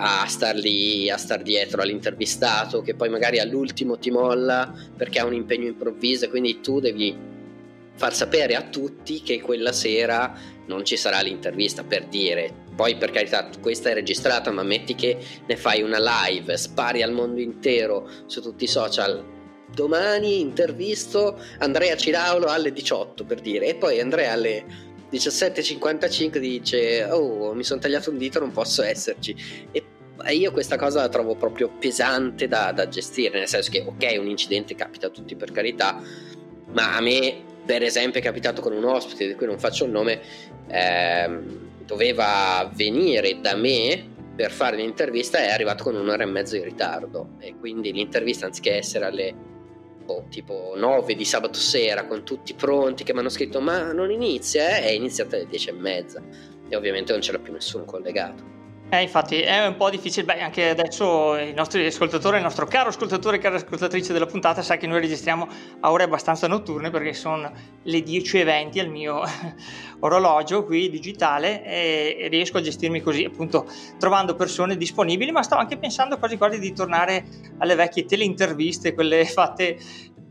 a 0.00 0.26
star 0.26 0.54
lì, 0.54 1.10
a 1.10 1.16
star 1.16 1.42
dietro 1.42 1.82
all'intervistato 1.82 2.82
che 2.82 2.94
poi 2.94 3.08
magari 3.08 3.40
all'ultimo 3.40 3.98
ti 3.98 4.10
molla 4.10 4.72
perché 4.96 5.18
ha 5.18 5.24
un 5.24 5.34
impegno 5.34 5.66
improvviso 5.66 6.26
e 6.26 6.28
quindi 6.28 6.60
tu 6.60 6.78
devi 6.78 7.16
far 7.94 8.14
sapere 8.14 8.54
a 8.54 8.62
tutti 8.62 9.22
che 9.22 9.40
quella 9.40 9.72
sera 9.72 10.32
non 10.66 10.84
ci 10.84 10.96
sarà 10.96 11.20
l'intervista 11.20 11.82
per 11.82 12.06
dire. 12.06 12.66
Poi 12.76 12.96
per 12.96 13.10
carità 13.10 13.50
questa 13.60 13.90
è 13.90 13.94
registrata 13.94 14.52
ma 14.52 14.62
metti 14.62 14.94
che 14.94 15.18
ne 15.44 15.56
fai 15.56 15.82
una 15.82 15.98
live 15.98 16.56
spari 16.56 17.02
al 17.02 17.12
mondo 17.12 17.40
intero 17.40 18.08
su 18.26 18.40
tutti 18.40 18.64
i 18.64 18.68
social. 18.68 19.36
Domani 19.74 20.40
intervisto 20.40 21.42
Andrea 21.58 21.96
Ciraulo 21.96 22.46
alle 22.46 22.72
18 22.72 23.24
per 23.24 23.40
dire. 23.40 23.66
E 23.66 23.74
poi 23.74 23.98
Andrea 23.98 24.32
alle 24.32 24.64
17.55 25.10 26.38
dice 26.38 27.04
oh 27.04 27.54
mi 27.54 27.64
sono 27.64 27.80
tagliato 27.80 28.10
un 28.10 28.18
dito 28.18 28.38
non 28.38 28.52
posso 28.52 28.82
esserci. 28.82 29.34
E 29.72 29.87
io 30.26 30.50
questa 30.52 30.76
cosa 30.76 31.00
la 31.00 31.08
trovo 31.08 31.34
proprio 31.34 31.68
pesante 31.68 32.48
da, 32.48 32.72
da, 32.72 32.88
gestire 32.88 33.38
nel 33.38 33.48
senso 33.48 33.70
che 33.70 33.84
ok 33.86 34.16
un 34.18 34.28
incidente 34.28 34.74
capita 34.74 35.06
a 35.06 35.10
tutti 35.10 35.36
per 35.36 35.52
carità 35.52 36.00
ma 36.72 36.96
a 36.96 37.00
me 37.00 37.42
per 37.64 37.82
esempio 37.82 38.20
è 38.20 38.22
capitato 38.22 38.60
con 38.60 38.72
un 38.72 38.84
ospite 38.84 39.26
di 39.26 39.34
cui 39.34 39.46
non 39.46 39.58
faccio 39.58 39.84
il 39.84 39.90
nome 39.90 40.20
ehm, 40.66 41.66
doveva 41.84 42.70
venire 42.74 43.40
da 43.40 43.54
me 43.54 44.16
per 44.34 44.50
fare 44.50 44.76
l'intervista 44.76 45.38
è 45.38 45.50
arrivato 45.50 45.84
con 45.84 45.94
un'ora 45.94 46.22
e 46.22 46.26
mezzo 46.26 46.56
di 46.56 46.62
ritardo 46.62 47.30
e 47.38 47.54
quindi 47.58 47.92
l'intervista 47.92 48.46
anziché 48.46 48.76
essere 48.76 49.04
alle 49.04 49.34
boh, 50.04 50.26
tipo 50.30 50.74
9 50.76 51.14
di 51.14 51.24
sabato 51.24 51.58
sera 51.58 52.06
con 52.06 52.24
tutti 52.24 52.54
pronti 52.54 53.04
che 53.04 53.12
mi 53.12 53.20
hanno 53.20 53.28
scritto 53.28 53.60
ma 53.60 53.92
non 53.92 54.10
inizia 54.10 54.78
eh? 54.78 54.82
è 54.82 54.90
iniziata 54.90 55.36
alle 55.36 55.46
10 55.46 55.68
e 55.68 55.72
mezza 55.72 56.22
e 56.68 56.76
ovviamente 56.76 57.12
non 57.12 57.20
c'era 57.20 57.38
più 57.38 57.52
nessuno 57.52 57.84
collegato 57.84 58.57
eh, 58.90 59.02
infatti 59.02 59.40
è 59.40 59.66
un 59.66 59.76
po' 59.76 59.90
difficile, 59.90 60.24
beh 60.24 60.40
anche 60.40 60.70
adesso 60.70 61.36
i 61.36 61.52
nostri 61.52 61.84
ascoltatori, 61.84 62.36
il 62.38 62.42
nostro 62.42 62.66
caro 62.66 62.88
ascoltatore 62.88 63.36
e 63.36 63.38
cara 63.38 63.56
ascoltatrice 63.56 64.14
della 64.14 64.24
puntata 64.24 64.62
sa 64.62 64.78
che 64.78 64.86
noi 64.86 65.00
registriamo 65.00 65.46
a 65.80 65.90
ore 65.90 66.04
abbastanza 66.04 66.46
notturne 66.46 66.88
perché 66.88 67.12
sono 67.12 67.52
le 67.82 67.98
10.20 67.98 68.80
al 68.80 68.88
mio 68.88 69.22
orologio 70.00 70.64
qui 70.64 70.88
digitale 70.88 71.62
e 71.64 72.28
riesco 72.30 72.56
a 72.56 72.60
gestirmi 72.62 73.02
così 73.02 73.24
appunto 73.24 73.66
trovando 73.98 74.34
persone 74.34 74.76
disponibili 74.76 75.32
ma 75.32 75.42
sto 75.42 75.56
anche 75.56 75.76
pensando 75.76 76.18
quasi 76.18 76.38
quasi 76.38 76.58
di 76.58 76.72
tornare 76.72 77.26
alle 77.58 77.74
vecchie 77.74 78.06
teleinterviste, 78.06 78.94
quelle 78.94 79.26
fatte 79.26 79.78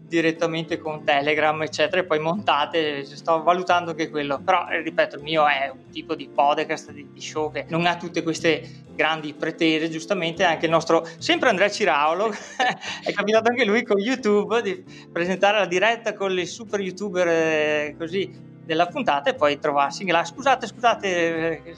direttamente 0.07 0.79
con 0.79 1.03
Telegram, 1.03 1.61
eccetera, 1.61 2.01
e 2.01 2.05
poi 2.05 2.19
montate. 2.19 3.03
Sto 3.05 3.43
valutando 3.43 3.91
anche 3.91 4.09
quello. 4.09 4.39
Però, 4.39 4.67
eh, 4.69 4.81
ripeto, 4.81 5.17
il 5.17 5.23
mio 5.23 5.45
è 5.47 5.69
un 5.71 5.89
tipo 5.91 6.15
di 6.15 6.29
podcast, 6.33 6.91
di, 6.91 7.07
di 7.11 7.21
show 7.21 7.51
che 7.51 7.65
non 7.69 7.85
ha 7.85 7.97
tutte 7.97 8.23
queste 8.23 8.85
grandi 8.95 9.33
pretese. 9.33 9.89
Giustamente, 9.89 10.43
anche 10.43 10.65
il 10.65 10.71
nostro, 10.71 11.07
sempre 11.17 11.49
Andrea 11.49 11.69
Ciraulo, 11.69 12.31
è 13.03 13.11
capitato 13.11 13.49
anche 13.49 13.65
lui 13.65 13.83
con 13.83 13.99
YouTube 13.99 14.61
di 14.61 14.83
presentare 15.11 15.59
la 15.59 15.67
diretta 15.67 16.13
con 16.13 16.31
le 16.31 16.45
super 16.45 16.79
youtuber 16.79 17.27
eh, 17.27 17.95
così 17.97 18.55
della 18.63 18.87
puntata 18.87 19.29
e 19.29 19.35
poi 19.35 19.59
trovarsi 19.59 20.05
là. 20.07 20.23
Scusate, 20.23 20.67
scusate, 20.67 21.63
eh, 21.63 21.75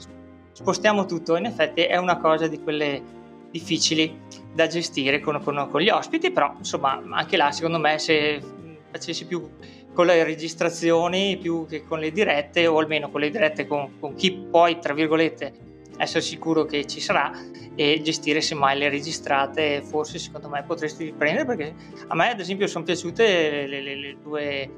spostiamo 0.52 1.04
tutto. 1.06 1.36
In 1.36 1.46
effetti, 1.46 1.82
è 1.82 1.96
una 1.96 2.18
cosa 2.18 2.46
di 2.46 2.60
quelle 2.60 3.18
difficili 3.50 4.18
da 4.52 4.66
gestire 4.66 5.20
con, 5.20 5.40
con, 5.42 5.68
con, 5.70 5.80
gli 5.80 5.88
ospiti, 5.88 6.30
però 6.30 6.54
insomma 6.58 7.02
anche 7.10 7.36
là 7.36 7.52
secondo 7.52 7.78
me 7.78 7.98
se 7.98 8.40
facessi 8.90 9.26
più 9.26 9.48
con 9.92 10.06
le 10.06 10.22
registrazioni 10.24 11.36
più 11.36 11.66
che 11.66 11.84
con 11.84 11.98
le 11.98 12.12
dirette 12.12 12.66
o 12.66 12.78
almeno 12.78 13.10
con 13.10 13.20
le 13.20 13.30
dirette 13.30 13.66
con, 13.66 13.98
con 13.98 14.14
chi 14.14 14.32
poi 14.32 14.78
tra 14.78 14.94
virgolette 14.94 15.68
essere 15.96 16.22
sicuro 16.22 16.64
che 16.64 16.86
ci 16.86 17.00
sarà 17.00 17.30
e 17.74 18.00
gestire 18.02 18.40
semmai 18.40 18.78
le 18.78 18.88
registrate 18.88 19.82
forse 19.82 20.18
secondo 20.18 20.48
me 20.48 20.62
potresti 20.64 21.04
riprendere 21.04 21.44
perché 21.44 21.74
a 22.06 22.14
me 22.14 22.30
ad 22.30 22.40
esempio 22.40 22.66
sono 22.66 22.84
piaciute 22.84 23.66
le, 23.66 23.80
le, 23.80 23.96
le 23.96 24.16
due 24.22 24.70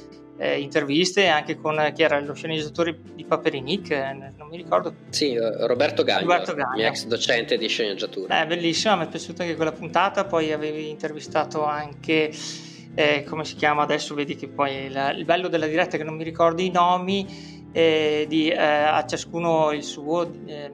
eh, 0.42 0.58
interviste 0.58 1.28
anche 1.28 1.56
con 1.56 1.92
chi 1.94 2.02
era 2.02 2.18
lo 2.18 2.34
sceneggiatore 2.34 2.98
di 3.14 3.24
Paperinic, 3.24 3.90
eh, 3.92 4.32
non 4.36 4.48
mi 4.48 4.56
ricordo. 4.56 4.92
Sì, 5.10 5.34
eh, 5.34 5.66
Roberto 5.66 6.02
Gagno, 6.02 6.22
Roberto 6.22 6.54
Gagno. 6.54 6.74
mio 6.74 6.88
ex 6.88 7.06
docente 7.06 7.56
di 7.56 7.68
sceneggiatura. 7.68 8.42
È 8.42 8.46
bellissima, 8.46 8.96
mi 8.96 9.04
è 9.04 9.08
piaciuta 9.08 9.44
anche 9.44 9.54
quella 9.54 9.70
puntata, 9.70 10.24
poi 10.24 10.52
avevi 10.52 10.88
intervistato 10.88 11.64
anche... 11.64 12.32
Eh, 12.94 13.24
come 13.26 13.46
si 13.46 13.54
chiama 13.54 13.84
adesso? 13.84 14.14
Vedi 14.14 14.36
che 14.36 14.48
poi 14.48 14.84
il, 14.84 15.14
il 15.16 15.24
bello 15.24 15.48
della 15.48 15.66
diretta 15.66 15.94
è 15.94 15.98
che 15.98 16.04
non 16.04 16.14
mi 16.14 16.24
ricordo 16.24 16.60
i 16.60 16.70
nomi 16.70 17.26
eh, 17.72 18.26
di, 18.28 18.50
eh, 18.50 18.58
a 18.58 19.06
ciascuno 19.06 19.72
il 19.72 19.82
suo. 19.82 20.30
Eh, 20.44 20.70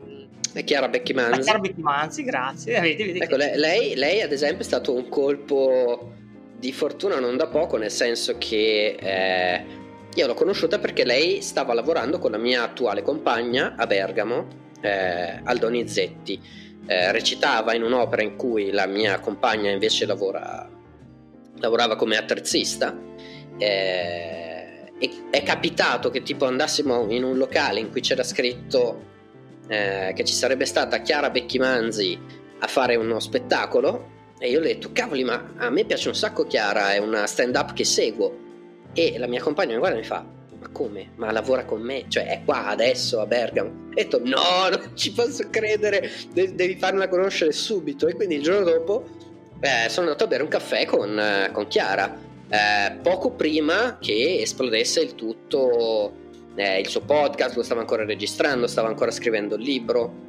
è 0.53 0.65
Chiara 0.65 0.89
Becchimanzi. 0.89 1.43
Chiara 1.43 1.61
Becchimanzi, 1.61 2.25
grazie. 2.25 2.81
Vedi, 2.81 3.05
vedi 3.05 3.19
ecco, 3.21 3.37
che... 3.37 3.57
lei, 3.57 3.95
lei, 3.95 4.23
ad 4.23 4.33
esempio, 4.33 4.61
è 4.61 4.65
stato 4.65 4.93
un 4.95 5.09
colpo 5.09 6.15
di 6.59 6.73
fortuna 6.73 7.21
non 7.21 7.37
da 7.37 7.47
poco, 7.47 7.77
nel 7.77 7.90
senso 7.90 8.37
che 8.37 8.97
eh, 8.99 9.64
io 10.12 10.27
l'ho 10.27 10.35
conosciuta 10.35 10.81
perché 10.81 11.05
lei 11.05 11.40
stava 11.40 11.73
lavorando 11.73 12.18
con 12.18 12.33
la 12.33 12.38
mia 12.38 12.64
attuale 12.64 13.03
compagna 13.03 13.75
a 13.77 13.87
Bergamo, 13.87 14.47
eh, 14.81 15.40
al 15.44 15.59
Donizetti. 15.59 16.66
Eh, 16.85 17.12
recitava 17.12 17.75
in 17.75 17.85
un'opera 17.85 18.23
in 18.23 18.35
cui 18.35 18.73
la 18.73 18.87
mia 18.87 19.21
compagna 19.21 19.71
invece 19.71 20.05
lavora, 20.05 20.68
lavorava 21.59 21.94
come 21.94 22.16
attrezzista. 22.16 22.97
Eh, 23.57 24.92
è 25.31 25.42
capitato 25.44 26.11
che 26.11 26.23
tipo 26.23 26.47
andassimo 26.47 27.07
in 27.11 27.23
un 27.23 27.37
locale 27.37 27.79
in 27.79 27.90
cui 27.90 28.01
c'era 28.01 28.25
scritto 28.25 29.05
eh, 29.68 30.12
che 30.12 30.25
ci 30.25 30.35
sarebbe 30.35 30.64
stata 30.64 31.03
Chiara 31.03 31.31
Becchimanzi 31.31 32.18
a 32.59 32.66
fare 32.66 32.97
uno 32.97 33.21
spettacolo 33.21 34.16
E 34.40 34.51
io 34.51 34.61
ho 34.61 34.62
detto, 34.62 34.90
cavoli, 34.92 35.24
ma 35.24 35.55
a 35.57 35.68
me 35.68 35.85
piace 35.85 36.09
un 36.09 36.14
sacco 36.14 36.46
Chiara, 36.46 36.92
è 36.92 36.98
una 36.98 37.27
stand-up 37.27 37.72
che 37.72 37.85
seguo. 37.85 38.46
E 38.92 39.18
la 39.18 39.27
mia 39.27 39.42
compagna 39.42 39.72
mi 39.72 39.79
guarda 39.79 39.96
e 39.96 40.01
mi 40.01 40.07
fa, 40.07 40.24
ma 40.61 40.68
come? 40.70 41.11
Ma 41.16 41.33
lavora 41.33 41.64
con 41.64 41.81
me? 41.81 42.05
Cioè 42.09 42.27
è 42.27 42.42
qua 42.44 42.66
adesso 42.66 43.20
a 43.20 43.27
Bergamo? 43.27 43.68
Ho 43.68 43.94
detto, 43.94 44.20
no, 44.22 44.68
non 44.70 44.90
ci 44.94 45.12
posso 45.12 45.48
credere, 45.51 46.11
De- 46.33 46.55
devi 46.55 46.77
farla 46.77 47.09
conoscere 47.09 47.53
subito. 47.53 48.07
E 48.07 48.14
quindi 48.14 48.37
il 48.37 48.42
giorno 48.42 48.64
dopo 48.64 49.09
eh, 49.61 49.88
sono 49.88 50.07
andato 50.07 50.24
a 50.24 50.29
bere 50.29 50.42
un 50.42 50.48
caffè 50.48 50.85
con, 50.85 51.18
eh, 51.18 51.51
con 51.53 51.66
Chiara, 51.66 52.16
eh, 52.48 52.96
poco 53.03 53.33
prima 53.33 53.98
che 54.01 54.38
esplodesse 54.40 55.01
il 55.01 55.14
tutto, 55.14 56.12
eh, 56.55 56.79
il 56.79 56.87
suo 56.88 57.01
podcast, 57.01 57.57
lo 57.57 57.62
stava 57.62 57.81
ancora 57.81 58.05
registrando, 58.05 58.66
stava 58.66 58.88
ancora 58.88 59.11
scrivendo 59.11 59.57
il 59.57 59.62
libro. 59.62 60.27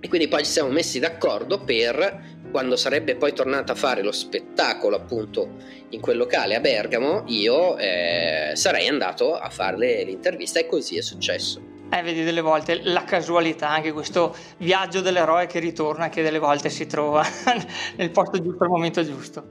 E 0.00 0.08
quindi 0.08 0.28
poi 0.28 0.44
ci 0.44 0.50
siamo 0.52 0.70
messi 0.70 1.00
d'accordo 1.00 1.58
per 1.58 2.37
quando 2.50 2.76
sarebbe 2.76 3.16
poi 3.16 3.32
tornata 3.32 3.72
a 3.72 3.76
fare 3.76 4.02
lo 4.02 4.12
spettacolo 4.12 4.96
appunto 4.96 5.56
in 5.90 6.00
quel 6.00 6.16
locale 6.16 6.54
a 6.54 6.60
Bergamo, 6.60 7.24
io 7.26 7.76
eh, 7.76 8.52
sarei 8.54 8.88
andato 8.88 9.34
a 9.34 9.48
fare 9.50 10.04
l'intervista 10.04 10.58
e 10.58 10.66
così 10.66 10.96
è 10.96 11.02
successo. 11.02 11.76
Eh, 11.90 12.02
vedi 12.02 12.22
delle 12.22 12.42
volte 12.42 12.82
la 12.82 13.04
casualità, 13.04 13.70
anche 13.70 13.92
questo 13.92 14.36
viaggio 14.58 15.00
dell'eroe 15.00 15.46
che 15.46 15.58
ritorna, 15.58 16.10
che 16.10 16.22
delle 16.22 16.38
volte 16.38 16.68
si 16.68 16.86
trova 16.86 17.24
nel 17.96 18.10
posto 18.10 18.42
giusto 18.42 18.64
al 18.64 18.70
momento 18.70 19.02
giusto. 19.04 19.46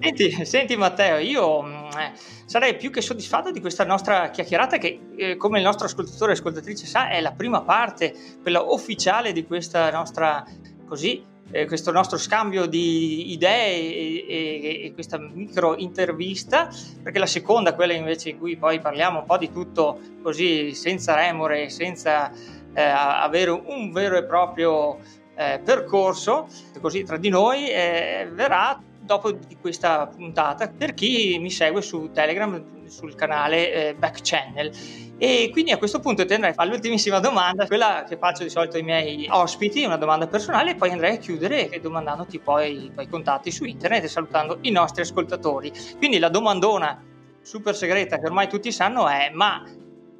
Senti, 0.00 0.44
senti 0.44 0.76
Matteo, 0.76 1.18
io 1.18 1.62
mm, 1.62 1.74
eh, 1.98 2.12
sarei 2.46 2.76
più 2.76 2.90
che 2.90 3.00
soddisfatto 3.00 3.50
di 3.50 3.60
questa 3.60 3.84
nostra 3.84 4.30
chiacchierata 4.30 4.78
che, 4.78 5.00
eh, 5.16 5.36
come 5.36 5.58
il 5.58 5.64
nostro 5.64 5.86
ascoltatore 5.86 6.32
e 6.32 6.34
ascoltatrice 6.34 6.86
sa, 6.86 7.08
è 7.08 7.20
la 7.20 7.32
prima 7.32 7.62
parte, 7.62 8.14
quella 8.42 8.60
ufficiale 8.60 9.32
di 9.32 9.44
questa 9.44 9.90
nostra 9.90 10.44
così 10.86 11.32
eh, 11.50 11.66
questo 11.66 11.92
nostro 11.92 12.18
scambio 12.18 12.66
di 12.66 13.32
idee 13.32 13.76
e, 13.76 14.26
e, 14.28 14.84
e, 14.86 14.92
questa 14.94 15.18
micro 15.18 15.76
intervista, 15.76 16.68
perché 17.02 17.18
la 17.18 17.26
seconda, 17.26 17.74
quella 17.74 17.92
invece 17.92 18.30
in 18.30 18.38
cui 18.38 18.56
poi 18.56 18.80
parliamo 18.80 19.20
un 19.20 19.24
po' 19.26 19.38
di 19.38 19.52
tutto 19.52 20.00
così 20.22 20.74
senza 20.74 21.14
remore, 21.14 21.68
senza 21.68 22.30
eh, 22.74 22.82
avere 22.82 23.50
un 23.50 23.92
vero 23.92 24.16
e 24.16 24.24
proprio 24.24 24.98
eh, 25.36 25.60
percorso, 25.64 26.48
così 26.80 27.04
tra 27.04 27.16
di 27.16 27.28
noi, 27.28 27.68
eh, 27.70 28.28
verrà 28.32 28.80
dopo 29.04 29.32
di 29.32 29.56
questa 29.60 30.06
puntata 30.06 30.68
per 30.68 30.94
chi 30.94 31.38
mi 31.38 31.50
segue 31.50 31.82
su 31.82 32.10
Telegram 32.12 32.88
sul 32.88 33.14
canale 33.14 33.72
eh, 33.72 33.94
Back 33.94 34.20
Channel 34.22 34.70
e 35.16 35.48
quindi 35.52 35.70
a 35.70 35.78
questo 35.78 36.00
punto 36.00 36.26
ti 36.26 36.34
andrei 36.34 36.50
a 36.50 36.54
fare 36.54 36.68
l'ultimissima 36.70 37.20
domanda, 37.20 37.66
quella 37.66 38.04
che 38.06 38.16
faccio 38.16 38.42
di 38.42 38.50
solito 38.50 38.76
ai 38.76 38.82
miei 38.82 39.26
ospiti, 39.30 39.84
una 39.84 39.96
domanda 39.96 40.26
personale, 40.26 40.72
e 40.72 40.74
poi 40.74 40.90
andrei 40.90 41.14
a 41.14 41.18
chiudere 41.18 41.70
domandandoti 41.80 42.40
poi 42.40 42.86
i 42.86 42.92
tuoi 42.92 43.08
contatti 43.08 43.50
su 43.52 43.64
internet 43.64 44.04
e 44.04 44.08
salutando 44.08 44.58
i 44.62 44.70
nostri 44.70 45.02
ascoltatori. 45.02 45.72
Quindi 45.98 46.18
la 46.18 46.28
domandona 46.28 47.00
super 47.40 47.76
segreta 47.76 48.18
che 48.18 48.26
ormai 48.26 48.48
tutti 48.48 48.72
sanno 48.72 49.08
è: 49.08 49.30
ma 49.32 49.62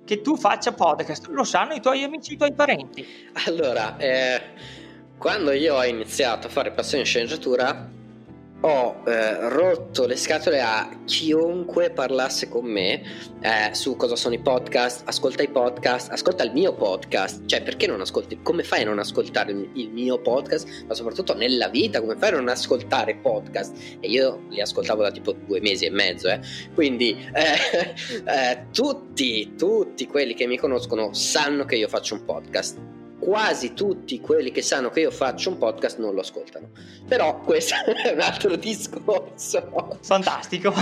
che 0.05 0.21
tu 0.21 0.37
faccia 0.37 0.73
podcast, 0.73 1.27
lo 1.27 1.45
sanno 1.45 1.75
i 1.75 1.81
tuoi 1.81 2.05
amici, 2.05 2.35
i 2.35 2.37
tuoi 2.37 2.53
parenti? 2.53 3.05
Allora, 3.47 3.97
eh, 3.97 4.41
quando 5.19 5.51
io 5.51 5.75
ho 5.75 5.85
iniziato 5.85 6.47
a 6.47 6.51
fare 6.51 6.71
passione 6.71 7.05
sceneggiatura, 7.05 7.91
ho 8.61 9.03
eh, 9.07 9.49
rotto 9.51 10.07
le 10.07 10.17
scatole 10.17 10.61
a 10.61 10.89
chiunque 11.05 11.91
parlasse 11.91 12.49
con 12.49 12.65
me 12.65 13.03
eh, 13.41 13.75
su 13.75 13.97
cosa 13.97 14.17
sono 14.17 14.35
i 14.35 14.39
podcast, 14.39 15.03
ascolta 15.07 15.43
i 15.43 15.49
podcast, 15.49 16.11
ascolta 16.11 16.45
il 16.45 16.53
mio 16.53 16.75
podcast, 16.75 17.45
cioè 17.47 17.63
perché 17.63 17.87
non 17.87 18.01
ascolti, 18.01 18.41
come 18.43 18.63
fai 18.63 18.83
a 18.83 18.87
non 18.87 18.99
ascoltare 18.99 19.53
il 19.53 19.91
mio 19.91 20.19
podcast, 20.21 20.85
ma 20.87 20.95
soprattutto 20.95 21.35
nella 21.35 21.69
vita, 21.69 22.01
come 22.01 22.17
fai 22.17 22.31
a 22.31 22.37
non 22.37 22.49
ascoltare 22.49 23.17
podcast? 23.17 23.99
E 24.01 24.09
io 24.09 24.45
li 24.49 24.61
ascoltavo 24.61 25.03
da 25.03 25.11
tipo 25.11 25.33
due 25.33 25.61
mesi 25.61 25.85
e 25.85 25.91
mezzo, 25.91 26.29
eh. 26.29 26.41
quindi 26.75 27.11
eh, 27.35 27.95
eh, 28.25 28.67
tutti, 28.73 29.55
tutti 29.57 30.07
quelli 30.07 30.35
che 30.35 30.47
mi 30.47 30.57
conoscono 30.57 31.13
sanno 31.13 31.65
che 31.65 31.77
io 31.77 31.89
faccio 31.89 32.15
un 32.15 32.25
podcast 32.25 32.94
quasi 33.25 33.73
tutti 33.73 34.21
quelli 34.21 34.51
che 34.51 34.61
sanno 34.61 34.91
che 34.91 35.01
io 35.01 35.11
faccio 35.11 35.49
un 35.49 35.57
podcast 35.57 35.99
non 35.99 36.13
lo 36.15 36.21
ascoltano. 36.21 36.69
Però 37.09 37.41
questo 37.41 37.75
è 38.05 38.13
un 38.13 38.21
altro 38.21 38.55
discorso. 38.57 39.97
Fantastico. 40.03 40.73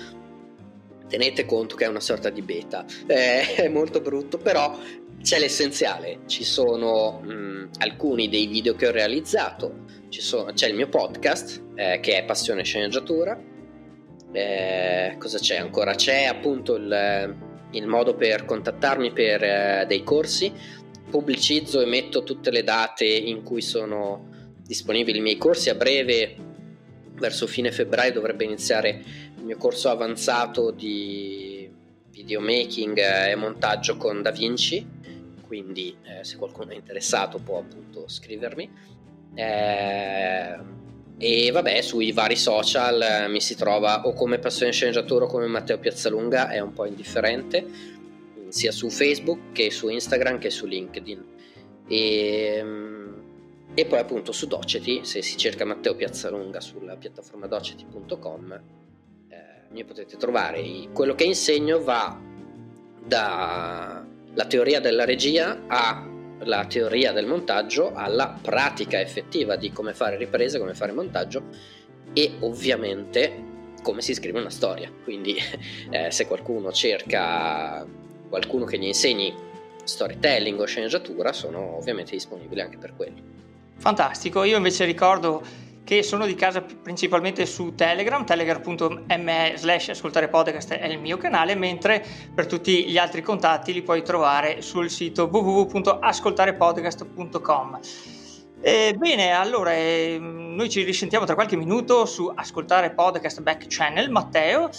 Tenete 1.08 1.46
conto 1.46 1.76
che 1.76 1.86
è 1.86 1.88
una 1.88 2.00
sorta 2.00 2.32
di 2.32 2.42
beta, 2.42 2.84
eh, 3.06 3.54
è 3.56 3.68
molto 3.68 4.02
brutto, 4.02 4.40
però 4.40 4.76
c'è 5.22 5.38
l'essenziale, 5.38 6.22
ci 6.26 6.44
sono 6.44 7.22
mh, 7.22 7.32
mm, 7.32 7.66
alcuni 7.80 8.28
dei 8.28 8.48
video 8.48 8.74
che 8.74 8.88
ho 8.88 8.92
realizzato, 8.92 9.84
sono, 10.10 10.52
c'è 10.54 10.68
il 10.68 10.74
mio 10.74 10.88
podcast 10.88 11.62
eh, 11.76 12.00
che 12.00 12.18
è 12.18 12.24
Passione 12.24 12.64
Sceneggiatura 12.64 13.54
eh, 14.36 15.16
cosa 15.18 15.40
c'è 15.40 15.58
ancora? 15.58 15.96
C'è 15.96 16.26
appunto 16.26 16.76
il, 16.76 17.36
il 17.72 17.88
modo 17.88 18.16
per 18.16 18.46
contattarmi 18.46 19.12
per 19.12 19.44
eh, 19.44 19.86
dei 19.88 20.04
corsi, 20.04 20.52
pubblicizzo 21.10 21.82
e 21.82 21.86
metto 21.86 22.24
tutte 22.24 22.52
le 22.52 22.64
date 22.64 23.06
in 23.06 23.44
cui 23.44 23.62
sono 23.62 24.30
disponibili 24.66 25.20
i 25.20 25.22
miei 25.22 25.38
corsi. 25.38 25.70
A 25.70 25.76
breve, 25.76 26.36
verso 27.14 27.48
fine 27.48 27.72
febbraio, 27.72 28.14
dovrebbe 28.14 28.44
iniziare 28.44 29.04
il 29.38 29.44
mio 29.44 29.58
corso 29.58 29.90
avanzato 29.90 30.72
di 30.72 31.70
videomaking 32.12 32.98
e 33.30 33.36
montaggio 33.36 33.98
con 33.98 34.22
DaVinci. 34.22 34.94
Quindi, 35.46 35.96
eh, 36.04 36.24
se 36.24 36.38
qualcuno 36.38 36.72
è 36.72 36.76
interessato, 36.76 37.40
può 37.40 37.60
appunto 37.60 38.08
scrivermi. 38.08 38.70
Eh, 39.36 40.84
e 41.18 41.50
vabbè 41.52 41.82
sui 41.82 42.12
vari 42.12 42.36
social 42.36 43.02
eh, 43.02 43.28
mi 43.30 43.40
si 43.40 43.56
trova 43.56 44.06
o 44.06 44.14
come 44.14 44.38
passione 44.38 44.72
sceneggiatura 44.72 45.26
o 45.26 45.28
come 45.28 45.48
Matteo 45.48 45.78
Piazzalunga 45.78 46.50
è 46.50 46.60
un 46.60 46.74
po' 46.74 46.86
indifferente 46.86 47.94
sia 48.50 48.72
su 48.72 48.90
Facebook 48.90 49.52
che 49.52 49.72
su 49.72 49.90
Instagram 49.90 50.40
che 50.40 50.50
su 50.50 50.66
LinkedIn. 50.66 51.26
E, 51.88 52.62
mm, 52.64 53.14
e 53.74 53.86
poi 53.86 54.00
appunto 54.00 54.32
su 54.32 54.48
Doceti 54.48 55.02
se 55.04 55.22
si 55.22 55.38
cerca 55.38 55.66
Matteo 55.66 55.96
Piazzalunga 55.96 56.62
sulla 56.62 56.96
piattaforma 56.96 57.48
doceti.com 57.48 58.62
eh, 59.28 59.38
mi 59.72 59.84
potete 59.84 60.18
trovare. 60.18 60.64
Quello 60.94 61.16
che 61.16 61.26
insegno 61.26 61.84
va 61.84 62.18
dalla 63.06 64.46
teoria 64.48 64.80
della 64.80 65.06
regia 65.06 65.64
a 65.68 66.15
la 66.40 66.66
teoria 66.66 67.12
del 67.12 67.26
montaggio 67.26 67.94
alla 67.94 68.38
pratica 68.40 69.00
effettiva 69.00 69.56
di 69.56 69.72
come 69.72 69.94
fare 69.94 70.18
riprese, 70.18 70.60
come 70.60 70.74
fare 70.74 70.92
montaggio 70.92 71.44
e 72.14 72.36
ovviamente 72.40 73.54
come 73.82 74.02
si 74.02 74.14
scrive 74.14 74.40
una 74.40 74.50
storia. 74.50 74.92
Quindi 75.04 75.38
eh, 75.90 76.12
se 76.12 76.28
qualcuno 76.28 76.72
cerca 76.72 77.86
qualcuno 78.28 78.66
che 78.66 78.78
gli 78.78 78.86
insegni 78.86 79.34
storytelling 79.84 80.60
o 80.60 80.66
sceneggiatura 80.66 81.32
sono 81.32 81.78
ovviamente 81.78 82.12
disponibili 82.12 82.62
anche 82.62 82.78
per 82.78 82.94
quello. 82.96 83.34
Fantastico, 83.78 84.44
io 84.44 84.58
invece 84.58 84.86
ricordo 84.86 85.44
che 85.86 86.04
sono 86.04 86.26
di 86.26 86.36
casa 86.36 86.62
principalmente 86.62 87.46
su 87.46 87.76
Telegram, 87.76 88.26
telegram.me 88.26 89.54
slash 89.56 89.90
ascoltare 89.90 90.30
podcast 90.30 90.74
è 90.74 90.88
il 90.88 90.98
mio 91.00 91.18
canale, 91.18 91.54
mentre 91.54 92.04
per 92.34 92.48
tutti 92.48 92.86
gli 92.86 92.98
altri 92.98 93.22
contatti 93.22 93.72
li 93.72 93.84
puoi 93.84 94.02
trovare 94.04 94.64
sul 94.64 94.90
sito 94.90 95.30
www.ascoltarepodcast.com. 95.32 97.80
Eh, 98.62 98.96
bene, 98.98 99.32
allora 99.32 99.74
eh, 99.74 100.18
noi 100.20 100.72
ci 100.72 100.82
risentiamo 100.82 101.26
tra 101.26 101.36
qualche 101.36 101.56
minuto 101.56 102.08
su 102.08 102.32
Ascoltare 102.34 102.90
Podcast 102.90 103.42
Back 103.42 103.68
Channel. 103.68 104.10
Matteo, 104.10 104.72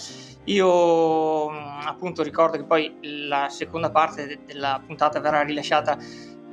io 0.43 1.49
appunto 1.49 2.21
ricordo 2.21 2.57
che 2.57 2.65
poi 2.65 2.97
la 3.27 3.47
seconda 3.47 3.91
parte 3.91 4.39
della 4.45 4.81
puntata 4.85 5.21
verrà 5.21 5.43
rilasciata 5.43 5.97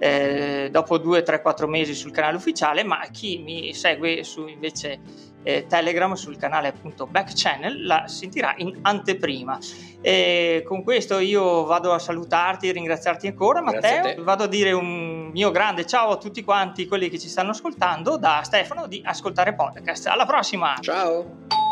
eh, 0.05 0.69
dopo 0.71 0.99
2, 0.99 1.23
3, 1.23 1.41
4 1.41 1.67
mesi 1.67 1.95
sul 1.95 2.11
canale 2.11 2.37
ufficiale, 2.37 2.85
ma 2.85 3.01
chi 3.11 3.39
mi 3.39 3.73
segue 3.73 4.23
su 4.23 4.47
invece 4.47 5.01
eh, 5.43 5.65
Telegram 5.67 6.13
sul 6.13 6.37
canale 6.37 6.69
appunto 6.69 7.07
Back 7.07 7.33
Channel 7.35 7.87
la 7.87 8.07
sentirà 8.07 8.53
in 8.59 8.81
anteprima. 8.83 9.59
E 10.03 10.63
con 10.67 10.83
questo 10.83 11.19
io 11.21 11.65
vado 11.65 11.95
a 11.95 11.99
salutarti 11.99 12.69
e 12.69 12.73
ringraziarti 12.73 13.29
ancora 13.29 13.63
Matteo, 13.63 14.09
a 14.09 14.15
vado 14.19 14.45
a 14.45 14.47
dire 14.47 14.73
un 14.73 15.31
mio 15.33 15.51
grande 15.51 15.87
ciao 15.87 16.11
a 16.11 16.19
tutti 16.19 16.45
quanti 16.45 16.87
quelli 16.87 17.09
che 17.09 17.19
ci 17.19 17.29
stanno 17.29 17.51
ascoltando 17.51 18.19
da 18.19 18.43
Stefano 18.45 18.87
di 18.87 19.01
Ascoltare 19.03 19.55
Podcast. 19.55 20.07
Alla 20.09 20.27
prossima! 20.27 20.75
Ciao! 20.81 21.64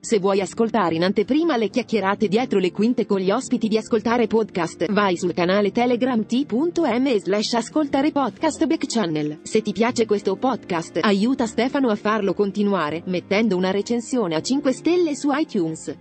Se 0.00 0.20
vuoi 0.20 0.40
ascoltare 0.40 0.94
in 0.94 1.02
anteprima 1.02 1.56
le 1.56 1.70
chiacchierate 1.70 2.28
dietro 2.28 2.60
le 2.60 2.70
quinte 2.70 3.04
con 3.04 3.18
gli 3.18 3.32
ospiti 3.32 3.66
di 3.66 3.76
Ascoltare 3.76 4.28
Podcast, 4.28 4.90
vai 4.92 5.16
sul 5.16 5.34
canale 5.34 5.72
Telegram 5.72 6.24
t.m 6.24 7.18
slash 7.18 7.54
ascoltare 7.54 8.12
podcast 8.12 8.64
back. 8.66 9.38
Se 9.42 9.60
ti 9.60 9.72
piace 9.72 10.06
questo 10.06 10.36
podcast, 10.36 11.00
aiuta 11.02 11.46
Stefano 11.46 11.88
a 11.88 11.96
farlo 11.96 12.32
continuare, 12.32 13.02
mettendo 13.06 13.56
una 13.56 13.72
recensione 13.72 14.36
a 14.36 14.40
5 14.40 14.72
stelle 14.72 15.16
su 15.16 15.30
iTunes. 15.32 15.96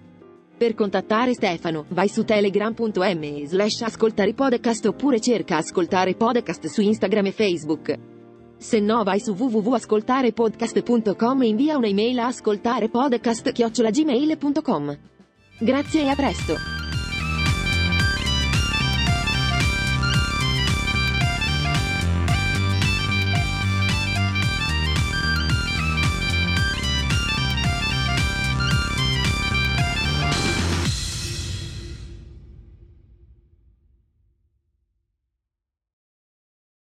Per 0.56 0.74
contattare 0.76 1.34
Stefano, 1.34 1.86
vai 1.90 2.08
su 2.08 2.24
telegram.m 2.24 3.46
slash 3.46 3.82
ascoltare 3.82 4.34
podcast 4.34 4.86
oppure 4.86 5.20
cerca 5.20 5.58
ascoltare 5.58 6.14
podcast 6.14 6.68
su 6.68 6.82
Instagram 6.82 7.26
e 7.26 7.32
Facebook. 7.32 8.17
Se 8.58 8.82
no 8.82 9.04
vai 9.04 9.20
su 9.20 9.34
www.ascoltarepodcast.com 9.34 11.44
e 11.44 11.48
invia 11.48 11.78
un'email 11.78 12.20
a 12.20 12.26
ascoltarepodcast.gmail.com. 12.28 14.98
Grazie 15.60 16.02
e 16.02 16.10
a 16.10 16.16
presto! 16.16 16.87